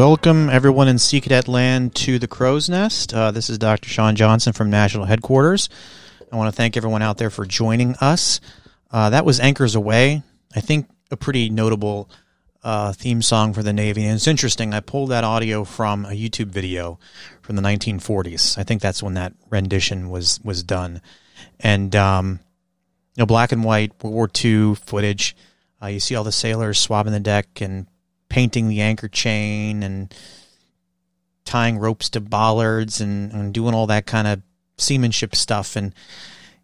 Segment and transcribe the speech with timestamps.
[0.00, 3.12] Welcome, everyone in Sea Cadet Land, to the Crow's Nest.
[3.12, 3.86] Uh, this is Dr.
[3.86, 5.68] Sean Johnson from National Headquarters.
[6.32, 8.40] I want to thank everyone out there for joining us.
[8.90, 10.22] Uh, that was Anchors Aweigh.
[10.56, 12.08] I think a pretty notable
[12.64, 14.06] uh, theme song for the Navy.
[14.06, 14.72] And it's interesting.
[14.72, 16.98] I pulled that audio from a YouTube video
[17.42, 18.56] from the 1940s.
[18.56, 21.02] I think that's when that rendition was was done.
[21.58, 22.40] And um,
[23.16, 25.36] you know, black and white World War II footage.
[25.82, 27.86] Uh, you see all the sailors swabbing the deck and
[28.30, 30.14] painting the anchor chain and
[31.44, 34.40] tying ropes to bollards and, and doing all that kind of
[34.78, 35.76] seamanship stuff.
[35.76, 35.92] And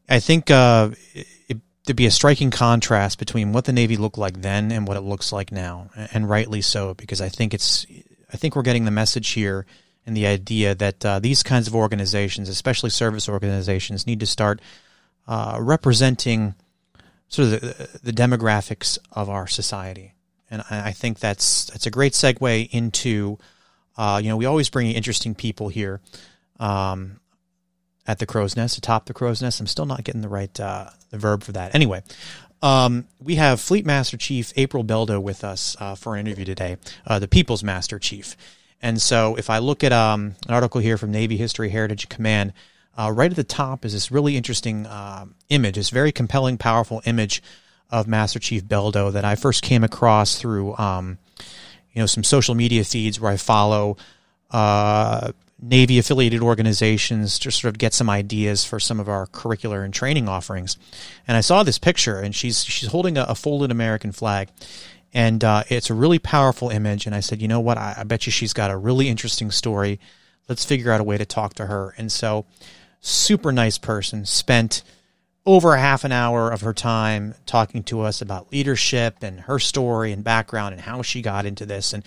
[0.09, 4.41] I think uh, it, there'd be a striking contrast between what the Navy looked like
[4.41, 7.85] then and what it looks like now, and rightly so, because I think it's
[8.33, 9.67] I think we're getting the message here
[10.05, 14.61] and the idea that uh, these kinds of organizations, especially service organizations, need to start
[15.27, 16.55] uh, representing
[17.29, 20.16] sort of the, the demographics of our society
[20.51, 23.39] and I think that's that's a great segue into,
[23.97, 26.01] uh, you know, we always bring interesting people here,
[26.61, 27.21] um,
[28.07, 29.61] at the crow's nest, atop the crow's nest.
[29.61, 31.75] I'm still not getting the right uh, the verb for that.
[31.75, 32.03] Anyway,
[32.63, 36.77] um, we have Fleet Master Chief April Beldo with us uh, for an interview today,
[37.07, 38.37] uh, the People's Master Chief.
[38.81, 42.53] And so, if I look at um, an article here from Navy History Heritage Command,
[42.97, 47.03] uh, right at the top is this really interesting uh, image, this very compelling, powerful
[47.05, 47.43] image
[47.91, 51.19] of Master Chief Beldo that I first came across through, um,
[51.93, 53.97] you know, some social media feeds where I follow
[54.51, 59.85] uh, Navy affiliated organizations to sort of get some ideas for some of our curricular
[59.85, 60.77] and training offerings.
[61.27, 64.49] And I saw this picture, and she's she's holding a, a folded American flag,
[65.15, 67.07] and uh, it's a really powerful image.
[67.07, 67.79] And I said, you know what?
[67.79, 69.99] I, I bet you she's got a really interesting story.
[70.49, 71.95] Let's figure out a way to talk to her.
[71.97, 72.45] And so,
[73.01, 74.27] super nice person.
[74.27, 74.83] Spent
[75.47, 80.11] over half an hour of her time talking to us about leadership and her story
[80.11, 81.93] and background and how she got into this.
[81.93, 82.05] And,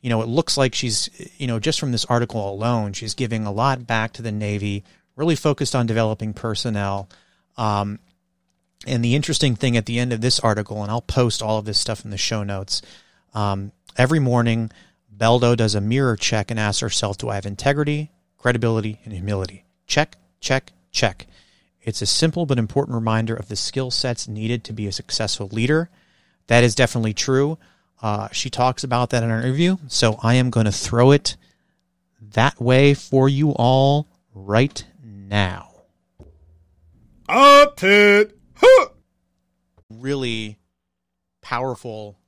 [0.00, 3.44] you know, it looks like she's, you know, just from this article alone, she's giving
[3.44, 4.84] a lot back to the Navy,
[5.16, 7.10] really focused on developing personnel.
[7.58, 7.98] Um,
[8.86, 11.66] and the interesting thing at the end of this article, and I'll post all of
[11.66, 12.80] this stuff in the show notes,
[13.34, 14.70] um, every morning,
[15.14, 19.66] Beldo does a mirror check and asks herself, Do I have integrity, credibility, and humility?
[19.86, 21.26] Check, check, check.
[21.84, 25.48] It's a simple but important reminder of the skill sets needed to be a successful
[25.48, 25.90] leader.
[26.46, 27.58] That is definitely true.
[28.00, 29.76] Uh, she talks about that in her interview.
[29.88, 31.36] So I am going to throw it
[32.32, 35.70] that way for you all right now.
[37.28, 38.36] Up it.
[38.54, 38.88] Huh.
[39.90, 40.58] Really
[41.40, 42.18] powerful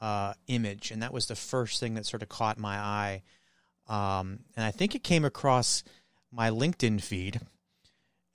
[0.00, 0.90] uh, image.
[0.90, 3.22] And that was the first thing that sort of caught my eye.
[3.88, 5.82] Um, and I think it came across
[6.30, 7.40] my LinkedIn feed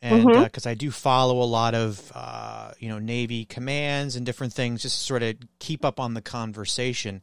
[0.03, 0.67] and because Mm-hmm.
[0.67, 4.81] uh, I do follow a lot of uh, you know Navy commands and different things,
[4.81, 7.21] just to sort of keep up on the conversation.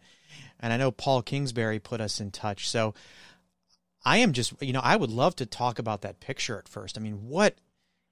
[0.58, 2.94] And I know Paul Kingsbury put us in touch, so
[4.04, 6.96] I am just you know I would love to talk about that picture at first.
[6.96, 7.56] I mean, what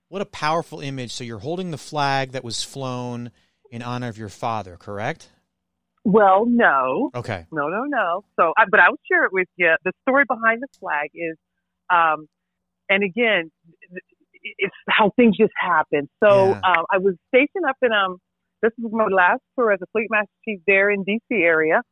[0.08, 1.12] what a powerful image!
[1.12, 3.30] So you're holding the flag that was flown
[3.70, 5.30] in honor of your father, correct?
[6.04, 7.46] Well, no, Okay.
[7.52, 8.24] no, no, no.
[8.36, 9.74] So, I, but I will share it with you.
[9.84, 11.36] The story behind the flag is,
[11.90, 12.28] um,
[12.88, 13.50] and again,
[14.58, 16.08] it's how things just happen.
[16.22, 16.72] So, Yeah.
[16.72, 18.18] um, I was stationed up in um,
[18.62, 21.34] this was my last tour as a fleet master chief there in D.C.
[21.36, 21.82] area,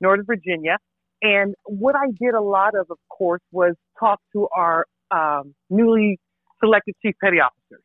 [0.00, 0.78] Northern Virginia.
[1.22, 6.18] And what I did a lot of, of course, was talk to our um, newly
[6.60, 7.82] selected chief petty officers.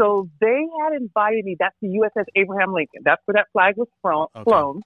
[0.00, 1.56] So they had invited me.
[1.58, 3.02] That's the USS Abraham Lincoln.
[3.04, 4.26] That's where that flag was flown.
[4.34, 4.44] Okay.
[4.44, 4.80] flown.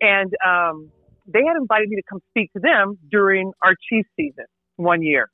[0.00, 0.90] And um,
[1.26, 4.46] they had invited me to come speak to them during our chief season
[4.76, 5.30] one year.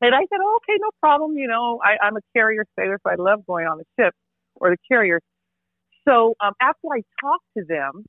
[0.00, 1.36] And I said, oh, okay, no problem.
[1.36, 4.14] You know, I, I'm a carrier sailor, so I love going on the ship
[4.56, 5.20] or the carrier.
[6.08, 8.04] So um, after I talked to them,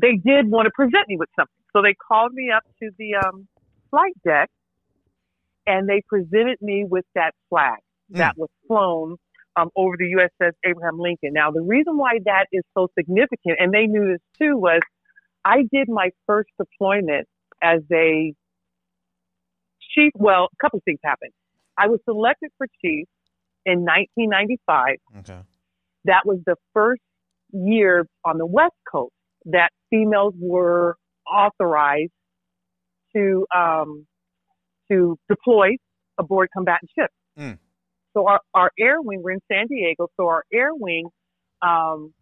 [0.00, 1.52] they did want to present me with something.
[1.74, 3.46] So they called me up to the um,
[3.90, 4.50] flight deck
[5.66, 7.78] and they presented me with that flag
[8.10, 9.16] that was flown
[9.56, 11.32] um, over the USS Abraham Lincoln.
[11.32, 14.80] Now, the reason why that is so significant, and they knew this too, was
[15.44, 17.26] I did my first deployment
[17.62, 18.34] as a
[19.94, 20.12] chief.
[20.14, 21.32] Well, a couple things happened.
[21.78, 23.06] I was selected for chief
[23.66, 25.40] in 1995, Okay.
[26.04, 27.02] that was the first
[27.52, 29.12] year on the West Coast
[29.46, 30.96] that females were
[31.30, 32.12] authorized
[33.14, 34.06] to um,
[34.90, 35.76] to deploy
[36.18, 37.14] aboard combatant ships.
[37.38, 37.58] Mm.
[38.14, 41.08] So our, our air wing, we're in San Diego, so our air wing
[41.62, 42.12] um,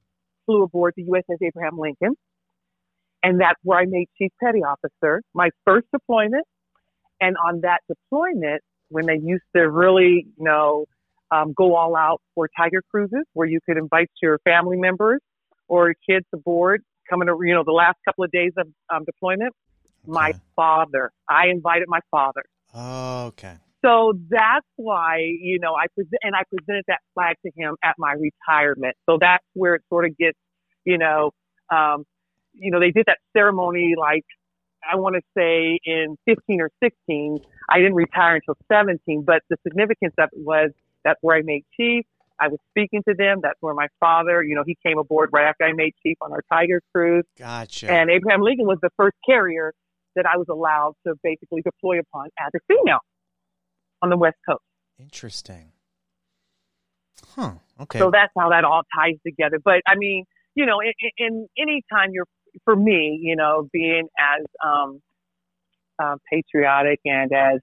[0.47, 2.15] flew aboard the USS Abraham Lincoln.
[3.23, 6.45] And that's where I made Chief Petty Officer, my first deployment.
[7.21, 10.87] And on that deployment, when they used to really, you know,
[11.31, 15.21] um, go all out for Tiger cruises, where you could invite your family members
[15.69, 19.53] or kids aboard, coming to, you know, the last couple of days of um, deployment,
[20.07, 22.43] my father, I invited my father.
[22.75, 23.57] Oh, okay.
[23.85, 27.95] So that's why, you know, I present, and I presented that flag to him at
[27.99, 28.97] my retirement.
[29.09, 30.39] So that's where it sort of gets,
[30.85, 31.31] you know,
[31.71, 32.05] um,
[32.55, 34.25] you know, they did that ceremony like,
[34.91, 37.41] I want to say in 15 or 16.
[37.71, 40.71] I didn't retire until 17, but the significance of it was
[41.05, 42.05] that's where I made chief.
[42.41, 43.41] I was speaking to them.
[43.43, 46.33] That's where my father, you know, he came aboard right after I made chief on
[46.33, 47.25] our Tiger cruise.
[47.39, 47.91] Gotcha.
[47.91, 49.73] And Abraham Lincoln was the first carrier
[50.15, 53.01] that I was allowed to basically deploy upon as a female
[54.03, 54.63] on the West Coast.
[55.01, 55.73] Interesting.
[57.35, 57.53] Huh.
[57.81, 57.99] Okay.
[57.99, 59.59] So that's how that all ties together.
[59.65, 62.27] But I mean, you know, in, in any time you're,
[62.65, 65.01] for me, you know, being as um,
[66.03, 67.61] uh, patriotic and as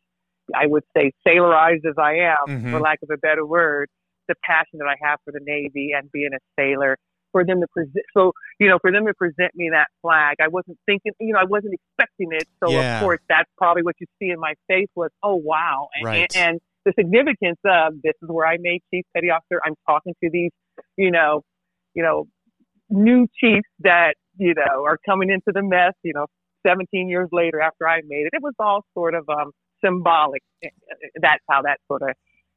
[0.53, 2.71] I would say sailorized as I am, Mhm.
[2.71, 3.89] for lack of a better word,
[4.27, 6.97] the passion that I have for the Navy and being a sailor,
[7.31, 10.47] for them to present, so you know, for them to present me that flag, I
[10.47, 12.47] wasn't thinking, you know, I wasn't expecting it.
[12.63, 12.95] So Yeah.
[12.97, 16.31] of course, that's probably what you see in my face was, oh wow, and, Right.
[16.35, 19.59] and, and the significance of this is where I made Chief Petty Officer.
[19.65, 20.51] I'm talking to these,
[20.97, 21.41] you know,
[21.95, 22.27] you know,
[22.89, 25.93] new chiefs that you know are coming into the mess.
[26.03, 26.27] You know,
[26.65, 29.51] 17 years later after I made it, it was all sort of um,
[29.83, 30.41] symbolic.
[31.21, 32.09] That's how that sort of,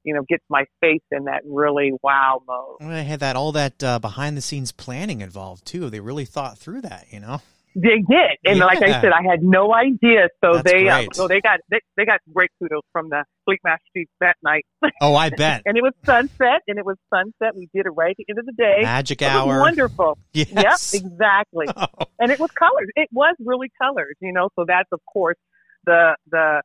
[0.05, 2.91] you know, gets my face in that really wow mode.
[2.91, 5.91] I had that all that uh, behind the scenes planning involved too.
[5.91, 7.41] They really thought through that, you know.
[7.81, 10.29] They did, and like I said, I had no idea.
[10.43, 13.61] So That's they, um, so they got they, they got great kudos from the Fleet
[13.63, 14.67] Master Chief that night.
[15.01, 15.63] Oh, I bet.
[15.65, 17.55] and it was sunset, and it was sunset.
[17.55, 18.81] We did it right at the end of the day.
[18.83, 19.61] Magic it was hour.
[19.61, 20.19] wonderful.
[20.33, 20.93] Yes.
[20.93, 21.67] Yep, exactly.
[21.77, 22.91] Oh, and it was colored.
[22.97, 24.49] It was really colored, you know.
[24.57, 25.37] So that's of course
[25.85, 26.63] the the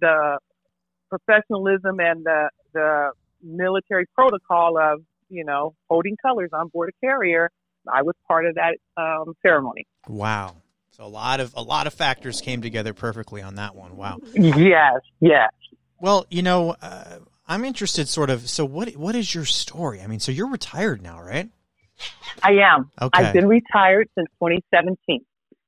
[0.00, 0.38] the
[1.08, 3.10] professionalism and the the
[3.42, 7.50] military protocol of you know holding colors on board a carrier.
[7.92, 9.86] I was part of that um, ceremony.
[10.08, 10.56] wow.
[10.90, 13.98] So a lot of a lot of factors came together perfectly on that one.
[13.98, 14.18] Wow.
[14.32, 15.50] Yes, yes.
[16.00, 18.08] Well, you know, uh, I'm interested.
[18.08, 18.48] Sort of.
[18.48, 20.00] So what what is your story?
[20.00, 21.50] I mean, so you're retired now, right?
[22.42, 22.90] I am.
[23.00, 23.24] Okay.
[23.24, 25.24] I've been retired since 2017,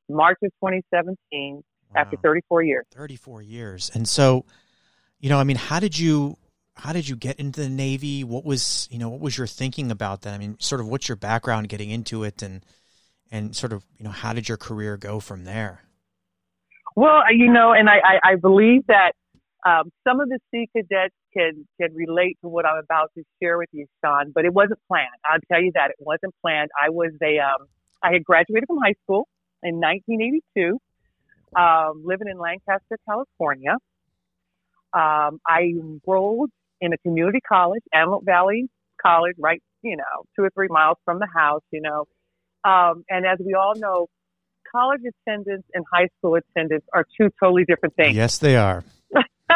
[0.09, 1.63] March of 2017,
[1.95, 2.87] after 34 years.
[2.95, 3.91] 34 years.
[3.95, 4.45] And so,
[5.21, 6.37] you know, I mean, how did you
[6.79, 8.23] how did you get into the Navy?
[8.25, 10.35] What was, you know, what was your thinking about that?
[10.35, 12.65] I mean, sort of what's your background getting into it and
[13.31, 15.83] and sort of, you know, how did your career go from there?
[16.97, 19.13] Well, you know, and I, I, I believe that
[19.67, 23.59] um, some of the Sea cadets can can relate to what I'm about to share
[23.59, 24.33] with you, Sean.
[24.35, 25.09] But it wasn't planned.
[25.29, 26.71] I'll tell you that it wasn't planned.
[26.81, 27.67] I was a um,
[28.03, 29.29] I had graduated from high school
[29.63, 30.79] in 1982,
[31.57, 33.77] um, living in Lancaster, California.
[34.93, 38.69] Um, I enrolled in a community college, Antelope Valley
[39.01, 42.07] College, right, you know, two or three miles from the house, you know.
[42.65, 44.09] Um, and as we all know,
[44.71, 48.17] college attendance and high school attendance are two totally different things.
[48.17, 48.85] Yes, they are.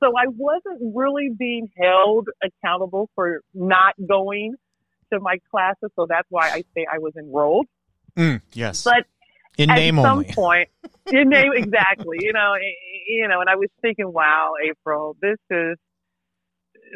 [0.00, 4.54] so I wasn't really being held accountable for not going
[5.12, 5.90] to my classes.
[5.96, 7.66] So that's why I say I was enrolled.
[8.16, 8.84] Mm, yes.
[8.84, 9.04] But
[9.58, 10.24] in at name some only.
[10.34, 10.68] point,
[11.06, 12.72] in name exactly, you know, eh,
[13.08, 15.76] you know, and I was thinking, wow, April, this is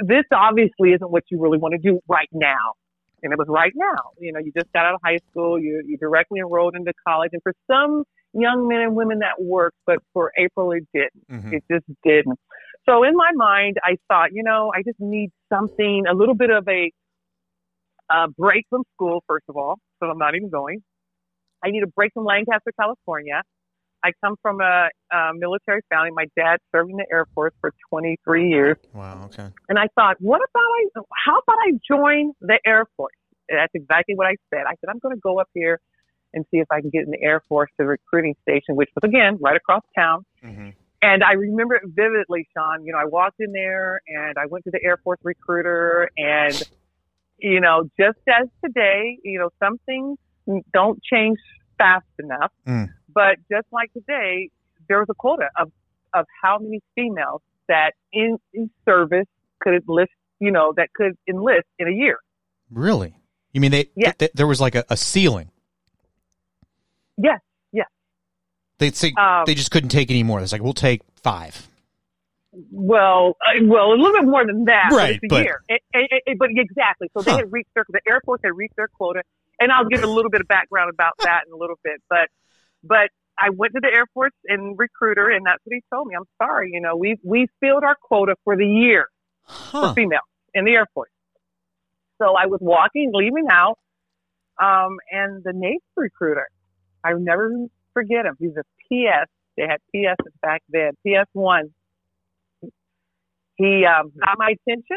[0.06, 2.75] this obviously isn't what you really want to do right now.
[3.23, 4.12] And it was right now.
[4.18, 7.30] You know, you just got out of high school, you you directly enrolled into college,
[7.32, 11.28] and for some young men and women that worked, but for April it didn't.
[11.28, 11.52] Mhm.
[11.52, 12.38] It just didn't.
[12.88, 16.50] So in my mind, I thought, you know, I just need something, a little bit
[16.50, 16.90] of a,
[18.09, 20.82] a break from school, first of all, so I'm not even going.
[21.62, 23.42] I need a break from Lancaster, California.
[24.02, 26.11] I come from a, a military family.
[26.12, 28.76] My dad served in the Air Force for 23 years.
[28.95, 29.49] Wow, okay.
[29.69, 33.14] And I thought, what about I, how about I join the Air Force?
[33.49, 34.62] And that's exactly what I said.
[34.66, 35.80] I said, I'm going to go up here
[36.33, 38.88] and see if I can get in the Air Force to the recruiting station, which
[38.95, 40.25] was again right across town.
[40.42, 40.71] hmm
[41.02, 42.85] And I remember it vividly, Sean.
[42.85, 46.62] You know, I walked in there and I went to the Air Force recruiter and,
[47.38, 50.19] you know, just as today, you know, some things
[50.73, 51.38] don't change
[51.78, 52.52] fast enough.
[52.66, 52.88] Mm.
[53.14, 54.50] But just like today,
[54.88, 55.71] there was a quota of,
[56.14, 59.26] of how many females that in, in service
[59.61, 62.19] could enlist, you know, that could enlist in a year.
[62.71, 63.14] Really?
[63.52, 63.90] You mean they?
[63.97, 64.14] Yes.
[64.19, 65.50] th- there was like a, a ceiling.
[67.17, 67.40] Yes,
[67.73, 67.87] yes.
[68.79, 70.40] They'd say Um, they just couldn't take any more.
[70.40, 71.69] It's like we'll take five.
[72.73, 74.90] Well, uh, well, a little bit more than that.
[74.93, 75.62] Right, but it's a but- year.
[75.69, 77.09] It, it, it, but exactly.
[77.17, 79.23] So they had reached their the Air Force had reached their quota,
[79.61, 82.00] and I'll give a little bit of background about that in a little bit.
[82.09, 82.29] But
[82.82, 86.14] but I went to the Air Force and recruiter, and that's what he told me.
[86.14, 89.06] I'm sorry, you know, we we filled our quota for the year
[89.44, 89.88] Huh.
[89.88, 90.22] for females
[90.54, 91.10] in the Air Force.
[92.20, 93.78] So I was walking, leaving out,
[94.60, 96.46] um, and the Navy recruiter,
[97.02, 97.50] I never
[97.94, 98.37] forget him.
[98.38, 99.30] He's a PS.
[99.56, 101.70] They had PSs back then, PS one.
[103.56, 104.96] He um, got my attention,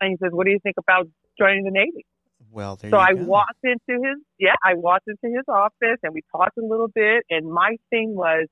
[0.00, 1.06] and he says, "What do you think about
[1.38, 2.04] joining the Navy?"
[2.52, 3.24] Well, there So I go.
[3.24, 7.24] walked into his yeah, I walked into his office and we talked a little bit
[7.30, 8.46] and my thing was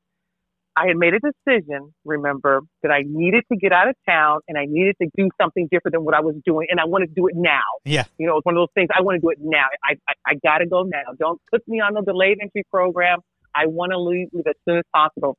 [0.76, 4.56] I had made a decision, remember, that I needed to get out of town and
[4.56, 7.14] I needed to do something different than what I was doing and I wanted to
[7.14, 7.60] do it now.
[7.84, 8.04] Yeah.
[8.18, 9.66] You know, it's one of those things I want to do it now.
[9.84, 11.12] I I, I gotta go now.
[11.18, 13.18] Don't put me on the delayed entry program.
[13.54, 15.36] I want to leave, leave as soon as possible.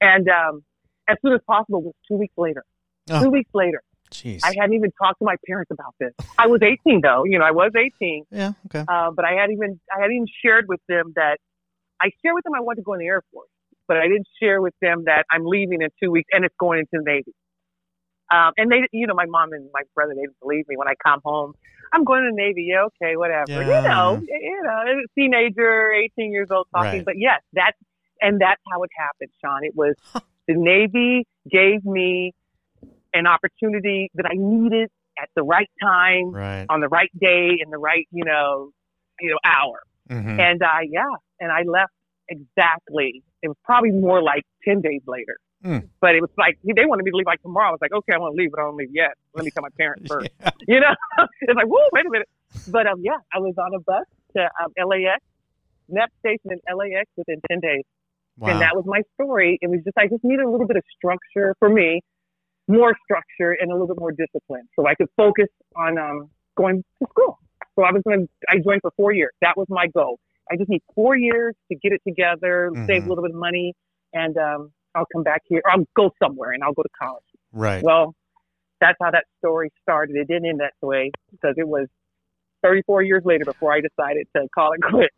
[0.00, 0.62] And um
[1.08, 2.62] as soon as possible was two weeks later.
[3.10, 3.24] Oh.
[3.24, 3.82] Two weeks later.
[4.14, 4.40] Jeez.
[4.44, 6.12] I hadn't even talked to my parents about this.
[6.38, 8.24] I was 18 though, you know, I was 18.
[8.30, 8.52] yeah.
[8.66, 8.84] Okay.
[8.86, 11.38] Uh, but I hadn't even I hadn't even shared with them that
[12.00, 13.48] I shared with them I want to go in the Air Force,
[13.88, 16.78] but I didn't share with them that I'm leaving in two weeks and it's going
[16.78, 17.34] into the Navy.
[18.32, 20.88] Um, and they, you know, my mom and my brother they didn't believe me when
[20.88, 21.52] I come home.
[21.92, 22.68] I'm going to the Navy.
[22.70, 23.44] Yeah, okay, whatever.
[23.48, 23.82] Yeah.
[23.82, 27.00] You know, you know, teenager, 18 years old talking.
[27.00, 27.04] Right.
[27.04, 27.76] But yes, that's
[28.20, 29.64] and that's how it happened, Sean.
[29.64, 29.94] It was
[30.48, 32.32] the Navy gave me
[33.14, 34.90] an opportunity that I needed
[35.22, 36.66] at the right time Right.
[36.68, 38.70] on the right day in the right, you know,
[39.20, 39.78] you know, hour.
[40.10, 41.04] hmm And uh yeah,
[41.40, 41.92] and I left
[42.28, 43.22] exactly.
[43.42, 45.36] It was probably more like ten days later.
[45.64, 45.88] Mm.
[46.00, 47.68] But it was like they wanted me to leave like tomorrow.
[47.68, 49.12] I was like, okay, I want to leave, but I don't leave yet.
[49.34, 50.28] Let me tell my parents first.
[50.40, 50.50] Yeah.
[50.68, 50.94] You know,
[51.40, 52.28] it's like, whoa, wait a minute.
[52.68, 54.04] But um, yeah, I was on a bus
[54.36, 55.22] to um, LAX,
[55.88, 57.84] NEP station in LAX within ten days,
[58.36, 58.48] Wow.
[58.50, 59.58] and that was my story.
[59.62, 62.02] It was just I just needed a little bit of structure for me,
[62.68, 66.82] more structure and a little bit more discipline, so I could focus on um, going
[67.02, 67.38] to school.
[67.76, 69.32] So I was going to, I joined for four years.
[69.40, 70.18] That was my goal.
[70.50, 73.06] I just need four years to get it together, save Mhm.
[73.06, 73.74] a little bit of money,
[74.12, 75.60] and um, I'll come back here.
[75.64, 77.24] Or I'll go somewhere and I'll go to college.
[77.52, 77.82] right.
[77.82, 78.14] Well,
[78.80, 80.16] that's how that story started.
[80.16, 81.88] It didn't end that way because it was
[82.62, 85.14] 34 years later before I decided to call it quits.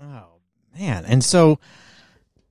[0.00, 0.26] Oh
[0.78, 1.58] man, and so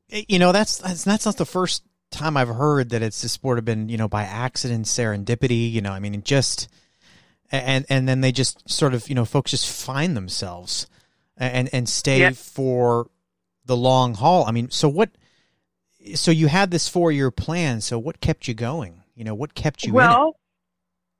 [0.09, 3.57] you know that's that's that's not the first time I've heard that it's this sport
[3.57, 5.71] have been you know by accident, serendipity.
[5.71, 6.67] You know, I mean, just
[7.51, 10.87] and and then they just sort of you know folks just find themselves
[11.37, 12.31] and and stay Yeah.
[12.31, 13.09] for
[13.65, 14.45] the long haul.
[14.45, 15.09] I mean, so what?
[16.13, 17.81] So you had this four year plan.
[17.81, 19.01] So what kept you going?
[19.15, 20.35] You know, what kept you in well,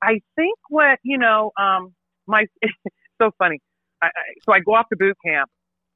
[0.02, 1.94] I think what you know, um,
[2.26, 2.46] my
[3.20, 3.60] so funny.
[4.02, 4.10] I, I,
[4.44, 5.50] so I go off to boot camp,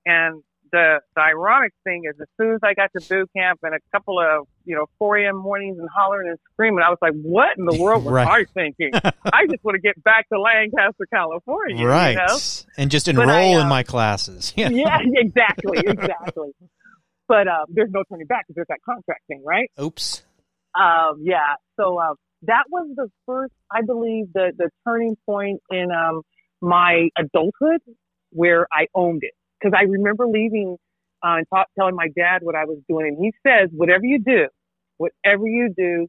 [0.06, 3.74] and the the ironic thing is, as soon as I got to boot camp and
[3.74, 5.36] a couple of you know 4 a.m.
[5.36, 8.26] mornings and hollering and screaming, I was like, "What in the world was Right.
[8.28, 8.90] I thinking?
[8.94, 12.38] I just want to get back to Lancaster, California, right, You know?
[12.76, 14.52] and just enroll I, in uh, my classes.
[14.60, 16.50] Yeah, yeah, exactly, exactly.
[17.28, 19.70] But um, there's no turning back because there's that contract thing, right?
[19.80, 20.22] Oops.
[20.74, 21.54] Um, yeah.
[21.78, 26.22] So um, that was the first, I believe, the the turning point in um,
[26.60, 27.80] my adulthood
[28.30, 29.34] where I owned it.
[29.60, 30.76] Because I remember leaving
[31.22, 34.18] uh, and ta- telling my dad what I was doing, and he says, "Whatever you
[34.18, 34.48] do,
[34.96, 36.06] whatever you do,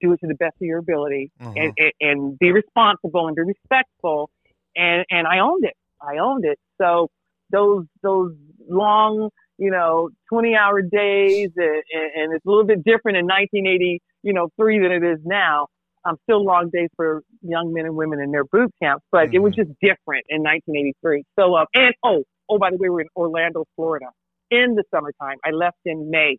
[0.00, 1.52] do it to the best of your ability, Uh-huh.
[1.56, 4.30] and, and and be responsible and be respectful."
[4.76, 5.74] And and I owned it.
[6.00, 6.58] I owned it.
[6.80, 7.08] So
[7.50, 8.32] those those
[8.68, 11.82] long you know, 20 hour days and,
[12.16, 15.68] and it's a little bit different in 1980, you know, three than it is now.
[16.04, 19.38] Um, still long days for young men and women in their boot camps, but it
[19.38, 21.22] was just different in 1983.
[21.38, 24.06] So, um, and oh, oh, by the way, we're in Orlando, Florida
[24.50, 25.36] in the summertime.
[25.44, 26.38] I left in May.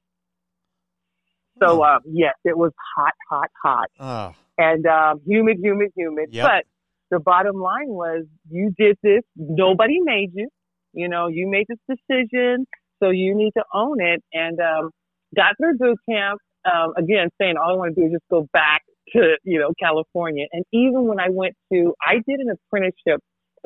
[1.62, 6.30] So, um, yes, it was hot, hot, hot Oh, and um, humid, humid, humid.
[6.32, 6.46] Yep.
[6.46, 6.66] But
[7.12, 9.22] the bottom line was you did this.
[9.38, 10.50] Nobody made you.
[10.94, 12.66] You know, you made this decision,
[13.02, 14.24] so you need to own it.
[14.34, 14.92] And um,
[15.36, 16.40] got through boot camp.
[16.66, 18.82] Um, again, saying all I want to do is just go back
[19.14, 20.46] to you know California.
[20.52, 23.22] And even when I went to, I did an apprenticeship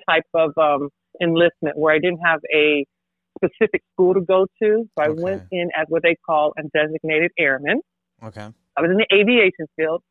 [0.07, 0.89] type of um,
[1.21, 2.85] enlistment where I didn't have a
[3.37, 4.89] specific school to go to.
[4.95, 5.21] So I Okay.
[5.21, 7.81] went in as what they call a designated airman.
[8.23, 8.47] okay.
[8.77, 10.01] I was in the aviation field.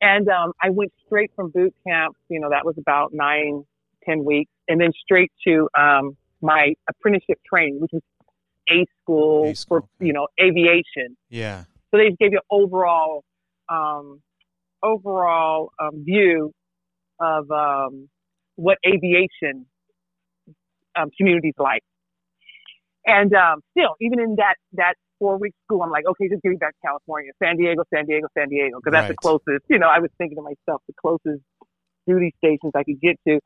[0.00, 3.64] And um, I went straight from boot camp, you know, that was about nine,
[4.04, 8.02] ten weeks, and then straight to um, my apprenticeship training, which was
[8.70, 11.16] A school A school, for, you know, aviation.
[11.30, 11.64] Yeah.
[11.90, 13.24] So they just gave you an overall,
[13.70, 14.20] um,
[14.82, 16.52] overall um, view
[17.18, 18.08] of um,
[18.56, 19.66] what aviation
[20.98, 21.82] um, communities like.
[23.06, 26.50] And um, still, even in that that four week school, I'm like, okay, just give
[26.50, 29.64] me back to California, San Diego, San Diego, San Diego, because that's the closest.
[29.70, 31.42] You know, I was thinking to myself, the closest
[32.06, 33.38] duty stations I could get to.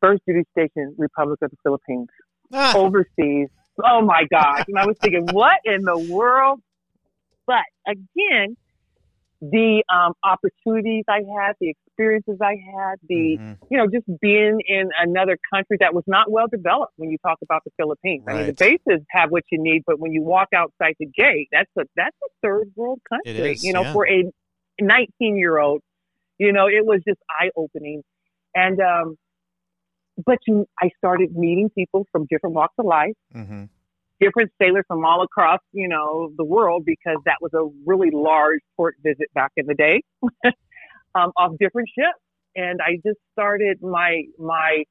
[0.00, 2.08] First duty station, Republic of the Philippines
[2.52, 3.48] Ah, overseas.
[3.84, 4.64] Oh my gosh.
[4.68, 6.60] And I was thinking, what in the world?
[7.46, 8.56] But again,
[9.40, 13.58] the um, opportunities I had, the experiences I had, the, mhm.
[13.70, 17.38] you know, just being in another country that was not well developed when you talk
[17.42, 18.24] about the Philippines.
[18.28, 21.48] I mean, the bases have what you need, but when you walk outside the gate,
[21.52, 23.92] that's a, that's a third world country, is, you know, yeah.
[23.92, 24.24] for a
[24.80, 25.82] 19 year old,
[26.38, 28.02] you know, it was just eye opening.
[28.54, 29.16] And, um,
[30.26, 33.68] but you, I started meeting people from different walks of life Mhm.
[34.20, 38.60] Different sailors from all across, you know, the world because that was a really large
[38.76, 40.02] port visit back in the day,
[41.14, 42.18] um, of different ships.
[42.56, 44.84] And I just started my, my,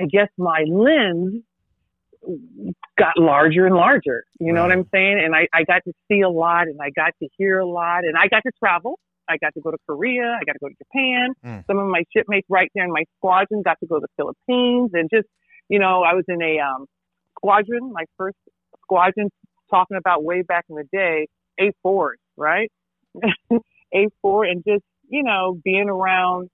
[0.00, 1.42] I guess my lens
[2.98, 4.24] got larger and larger.
[4.38, 5.20] You know what I'm saying?
[5.24, 8.04] And I, I got to see a lot and I got to hear a lot
[8.04, 8.98] and I got to travel.
[9.28, 10.36] I got to go to Korea.
[10.40, 11.34] I got to go to Japan.
[11.44, 11.66] Mm.
[11.66, 14.90] Some of my shipmates right there in my squadron got to go to the Philippines
[14.94, 15.26] and just,
[15.68, 16.86] you know, I was in a, um,
[17.36, 18.36] squadron, my first
[18.82, 19.30] squadron,
[19.70, 21.26] talking about way back in the day,
[21.60, 22.70] A4s, right?
[23.94, 26.50] A4 and just, you know, being around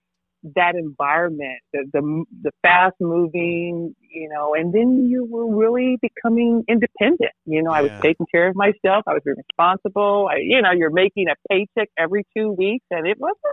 [0.56, 6.64] that environment, the, the, the fast moving, you know, and then you were really becoming
[6.68, 7.30] independent.
[7.46, 9.04] You know, I was taking care of myself.
[9.06, 10.28] I was responsible.
[10.30, 13.48] I, you know, you're making a paycheck every two weeks and it was a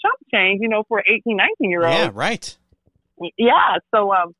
[0.00, 2.56] chump change, you know, for an 18, 19 year old Yeah, right.
[3.36, 4.34] yeah so um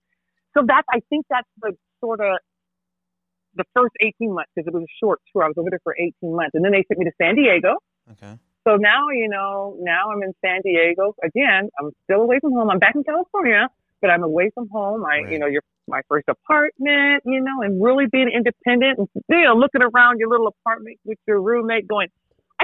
[0.54, 1.72] so that's i think that's the
[2.02, 2.36] sort of
[3.54, 5.44] the first 18 months because it was a short tour.
[5.44, 7.76] I was over there for 18 months and then they sent me to san diego.
[8.12, 8.34] Okay.
[8.66, 11.14] so now you know now i'm in san diego.
[11.22, 12.70] Again i'm still away from home.
[12.70, 13.68] I'm back in california
[14.00, 15.04] but i'm away from home.
[15.04, 15.32] I Right.
[15.32, 19.54] you know your my first apartment you know and really being independent and you know
[19.54, 22.08] looking around your little apartment with your roommate going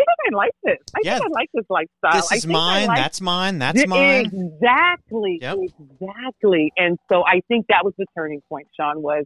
[0.00, 1.18] i think i like this i Yeah.
[1.18, 2.86] think i like this lifestyle This I is mine.
[2.86, 3.58] like That's mine.
[3.58, 4.26] That's Th- mine.
[4.26, 5.38] Exactly.
[5.42, 5.58] Yep.
[5.80, 6.72] Exactly.
[6.76, 9.24] And so I think that was the turning point, Sean, was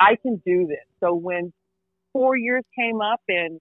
[0.00, 0.84] I can do this.
[1.00, 1.52] So when
[2.12, 3.60] four years came up and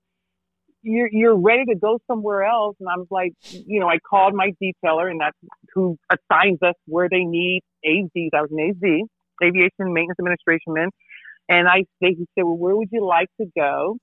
[0.83, 4.51] you're, you're ready to go somewhere else, and I'm like, you know, I called my
[4.61, 5.37] detailer, and that's
[5.73, 8.29] who assigns us where they need AZs.
[8.33, 9.07] I was an AZ,
[9.43, 10.89] Aviation Maintenance Administration man.
[11.49, 13.97] And I, they said, well, where would you like to go?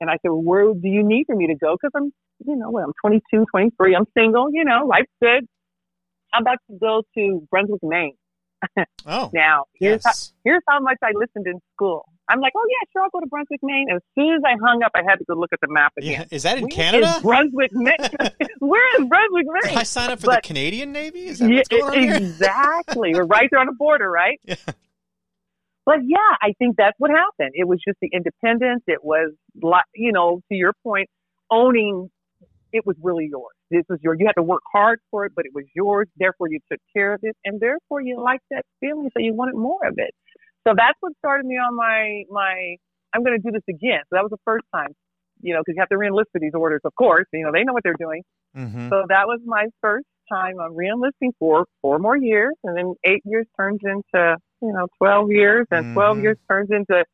[0.00, 1.76] And I said, well, where do you need for me to go?
[1.80, 2.12] Because I'm,
[2.46, 3.94] you know, I'm 22, 23.
[3.96, 4.48] I'm single.
[4.52, 5.46] You know, life's good.
[6.32, 8.14] How about to go to Brunswick, Maine?
[9.06, 10.12] Oh, Now, here's how,
[10.44, 12.06] here's how much I listened in school.
[12.30, 13.88] I'm like, oh yeah, sure, I'll go to Brunswick, Maine.
[13.94, 16.24] As soon as I hung up, I had to go look at the map Yeah.
[16.30, 17.18] Is that in Where is Canada?
[17.20, 17.94] Brunswick, Maine.
[18.60, 19.78] Where is Brunswick, Did Maine?
[19.78, 21.26] I sign up for But- the Canadian Navy?
[21.26, 22.14] Is that Yeah, going on here?
[22.16, 23.12] exactly.
[23.14, 24.40] We're right there on the border, right?
[24.46, 24.54] Yeah.
[25.86, 27.52] But yeah, I think that's what happened.
[27.54, 28.82] It was just the independence.
[28.86, 29.32] It was,
[29.94, 31.08] you know, to your point,
[31.50, 32.10] owning.
[32.72, 33.54] It was really yours.
[33.70, 34.14] This was your.
[34.18, 36.08] You had to work hard for it, but it was yours.
[36.16, 39.54] Therefore, you took care of it, and therefore, you liked that feeling, so you wanted
[39.54, 40.10] more of it.
[40.66, 42.76] So that's what started me on my my.
[43.14, 44.00] I'm going to do this again.
[44.10, 44.92] So that was the first time,
[45.40, 47.26] you know, because you have to reenlist for these orders, of course.
[47.32, 48.22] You know, they know what they're doing.
[48.56, 48.88] Mhm.
[48.88, 53.22] So that was my first time on reenlisting for four more years, and then eight
[53.24, 56.22] years turns into you know twelve years, and 12 Mhm.
[56.22, 57.04] years turns into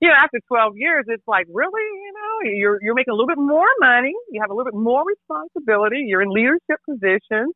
[0.00, 3.28] you know after twelve years, it's like really you know you're you're making a little
[3.28, 7.54] bit more money, you have a little bit more responsibility, you're in leadership positions,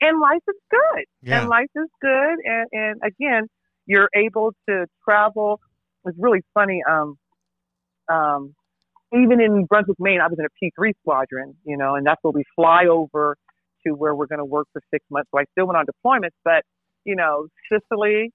[0.00, 1.40] and life is good, Yeah.
[1.40, 3.48] and life is good, and and again
[3.86, 5.60] you're able to travel.
[6.06, 6.82] It's really funny.
[6.88, 7.16] Um,
[8.08, 8.54] um,
[9.14, 12.32] even in Brunswick, Maine, I was in a P3 squadron, you know, and that's where
[12.32, 13.36] we fly over
[13.86, 15.30] to where we're going to work for six months.
[15.32, 16.64] So I still went on deployments, but,
[17.04, 18.32] you know, Sicily,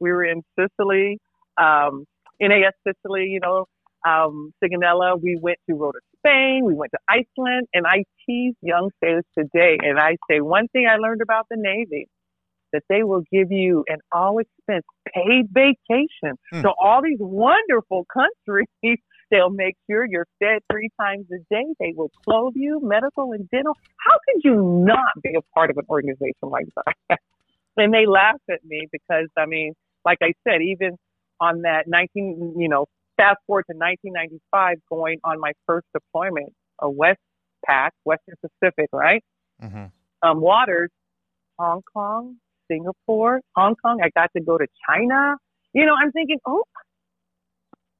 [0.00, 1.18] we were in Sicily,
[1.58, 2.04] um,
[2.40, 3.66] NAS Sicily, you know,
[4.06, 5.20] um, Sigonella.
[5.20, 6.62] We went to Rota, Spain.
[6.64, 7.68] We went to Iceland.
[7.74, 11.56] And I tease young sailors today, and I say one thing I learned about the
[11.58, 12.08] Navy
[12.72, 16.62] that they will give you an all expense paid vacation Hmm.
[16.62, 18.66] to all these wonderful countries.
[19.30, 21.64] They'll make sure you're fed three times a day.
[21.80, 23.74] They will clothe you, medical and dental.
[23.98, 26.66] How could you not be a part of an organization like
[27.08, 27.18] that?
[27.76, 30.96] and they laugh at me because, I mean, like I said, even
[31.40, 36.90] on that 19, you know, fast forward to 1995, going on my first deployment, a
[36.90, 37.20] West
[37.64, 39.22] Pac, Western Pacific, right?
[39.62, 39.90] Mhm.
[40.22, 40.90] um, waters,
[41.58, 42.36] Hong Kong,
[42.68, 44.00] Singapore, Hong Kong.
[44.02, 45.36] I got to go to China.
[45.72, 46.64] You know, I'm thinking, oh,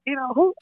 [0.06, 0.54] you know, who?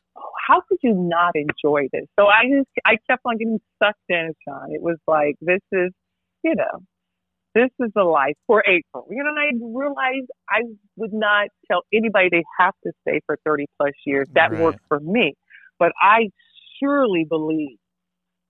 [0.46, 2.06] How could you not enjoy this?
[2.18, 4.72] So I just, I kept on getting sucked in, Sean.
[4.72, 5.92] It was like this is,
[6.42, 6.80] you know,
[7.54, 9.06] this is the life for April.
[9.10, 10.62] You know, and I realized I
[10.96, 14.28] would not tell anybody they have to stay for 30 plus years.
[14.34, 14.60] That Right.
[14.60, 15.34] worked for me.
[15.78, 16.28] But I
[16.82, 17.78] surely believe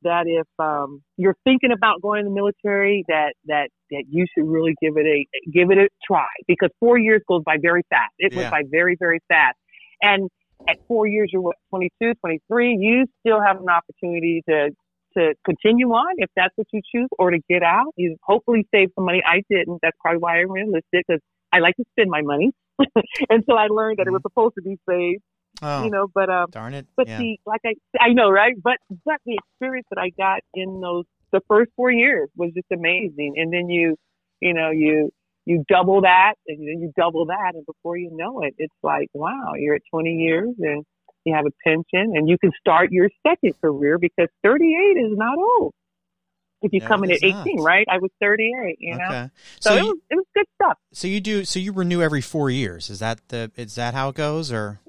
[0.02, 4.46] that if um, you're thinking about going in the military, that that that you should
[4.46, 8.12] really give it a give it a try because four years goes by very fast.
[8.18, 8.38] It Yeah.
[8.38, 9.56] went by very very fast,
[10.02, 10.28] and
[10.68, 12.76] at four years you're what 22, 23.
[12.80, 14.70] You still have an opportunity to
[15.16, 17.92] to continue on if that's what you choose, or to get out.
[17.96, 19.22] You hopefully save some money.
[19.24, 19.78] I didn't.
[19.82, 21.20] That's probably why I enlisted because
[21.52, 22.52] I like to spend my money,
[23.30, 25.22] until I learned that it was supposed to be saved.
[25.62, 26.86] Oh, You know, but um, darn it.
[26.96, 27.18] but yeah.
[27.18, 31.04] the like I I know right, but but the experience that I got in those
[31.32, 33.34] the first four years was just amazing.
[33.36, 33.96] And then you
[34.40, 35.10] you know you
[35.44, 39.08] you double that and then you double that, and before you know it, it's like
[39.12, 40.84] wow, you're at 20 years and
[41.24, 44.66] you have a pension and you can start your second career because 38
[44.98, 45.72] is not old.
[46.62, 47.64] If you No, come in at 18, not.
[47.64, 47.86] right?
[47.90, 49.04] I was 38, you know.
[49.06, 49.30] okay.
[49.60, 50.78] So, So, it, you, was, it was good stuff.
[50.92, 52.90] so you do so you renew every four years.
[52.90, 54.80] Is that the is that how it goes or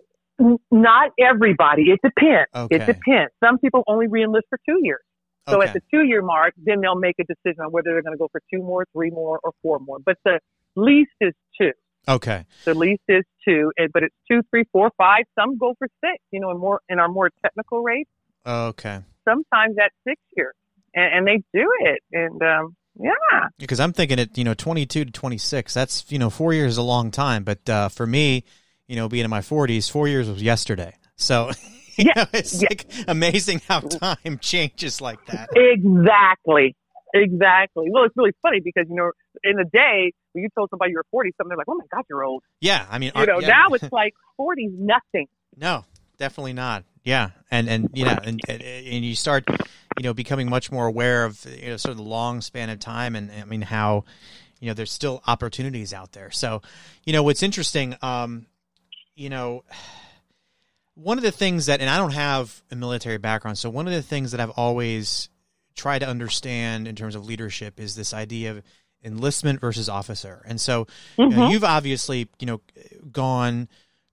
[0.70, 1.84] Not everybody.
[1.92, 2.50] It depends.
[2.54, 2.76] Okay.
[2.76, 3.32] It depends.
[3.44, 5.02] Some people only reenlist for two years.
[5.48, 5.68] So okay.
[5.68, 8.20] at the two year mark, then they'll make a decision on whether they're going to
[8.20, 9.98] go for two more, three more, or four more.
[10.04, 10.40] But the
[10.76, 11.72] least is two.
[12.08, 12.46] Okay.
[12.66, 15.24] The least is two, but it's two, three, four, five.
[15.40, 16.18] Some go for six.
[16.32, 18.10] You know, in more in our more technical rates,
[18.46, 19.02] Okay.
[19.28, 20.54] sometimes that's six years,
[20.94, 22.00] and, and they do it.
[22.12, 25.74] And um, yeah, Because I'm thinking it, you know 22 to 26.
[25.74, 28.44] That's you know four years is a long time, but uh, for me,
[28.88, 30.94] you know, being in my 40s, four years was yesterday.
[31.16, 31.52] So
[31.96, 32.70] you Yeah, know, it's yeah.
[32.70, 35.50] like amazing how time changes like that.
[35.56, 36.76] exactly,
[37.14, 37.88] exactly.
[37.90, 39.12] Well, it's really funny because you know,
[39.44, 42.04] in the day when you told somebody you're 40, something they're like, "Oh my God,
[42.10, 43.48] you're old." Yeah, I mean, You know, yeah.
[43.48, 45.28] now it's like 40's nothing.
[45.56, 45.86] No,
[46.18, 46.84] definitely not.
[47.04, 49.46] Yeah, and and you know, and and and you start,
[49.98, 52.80] you know, becoming much more aware of you know sort of the long span of
[52.80, 54.06] time, and I mean how,
[54.60, 56.30] you know, there's still opportunities out there.
[56.30, 56.62] So,
[57.04, 58.46] you know, what's interesting, um,
[59.16, 59.64] you know,
[60.94, 63.94] one of the things that, and I don't have a military background, so one of
[63.94, 65.30] the things that I've always
[65.76, 68.64] tried to understand in terms of leadership is this idea of
[69.04, 70.86] enlistment versus officer, and so
[71.18, 71.52] you know, Mhm.
[71.52, 72.62] you've obviously you know
[73.12, 73.68] gone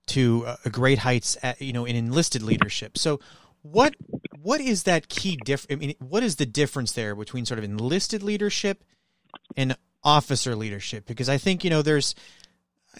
[0.07, 3.19] to uh, great heights at, you know in enlisted leadership so
[3.61, 3.93] what
[4.41, 5.71] what is that key difference?
[5.71, 8.83] i mean what is the difference there between sort of enlisted leadership
[9.55, 12.15] and officer leadership because i think you know there's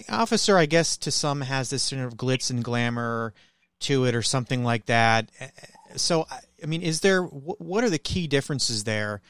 [0.08, 3.34] officer i guess to some has this sort of glitz and glamour
[3.80, 5.32] to it or something like that
[5.95, 6.28] so
[6.63, 9.22] i mean is there what are the key differences there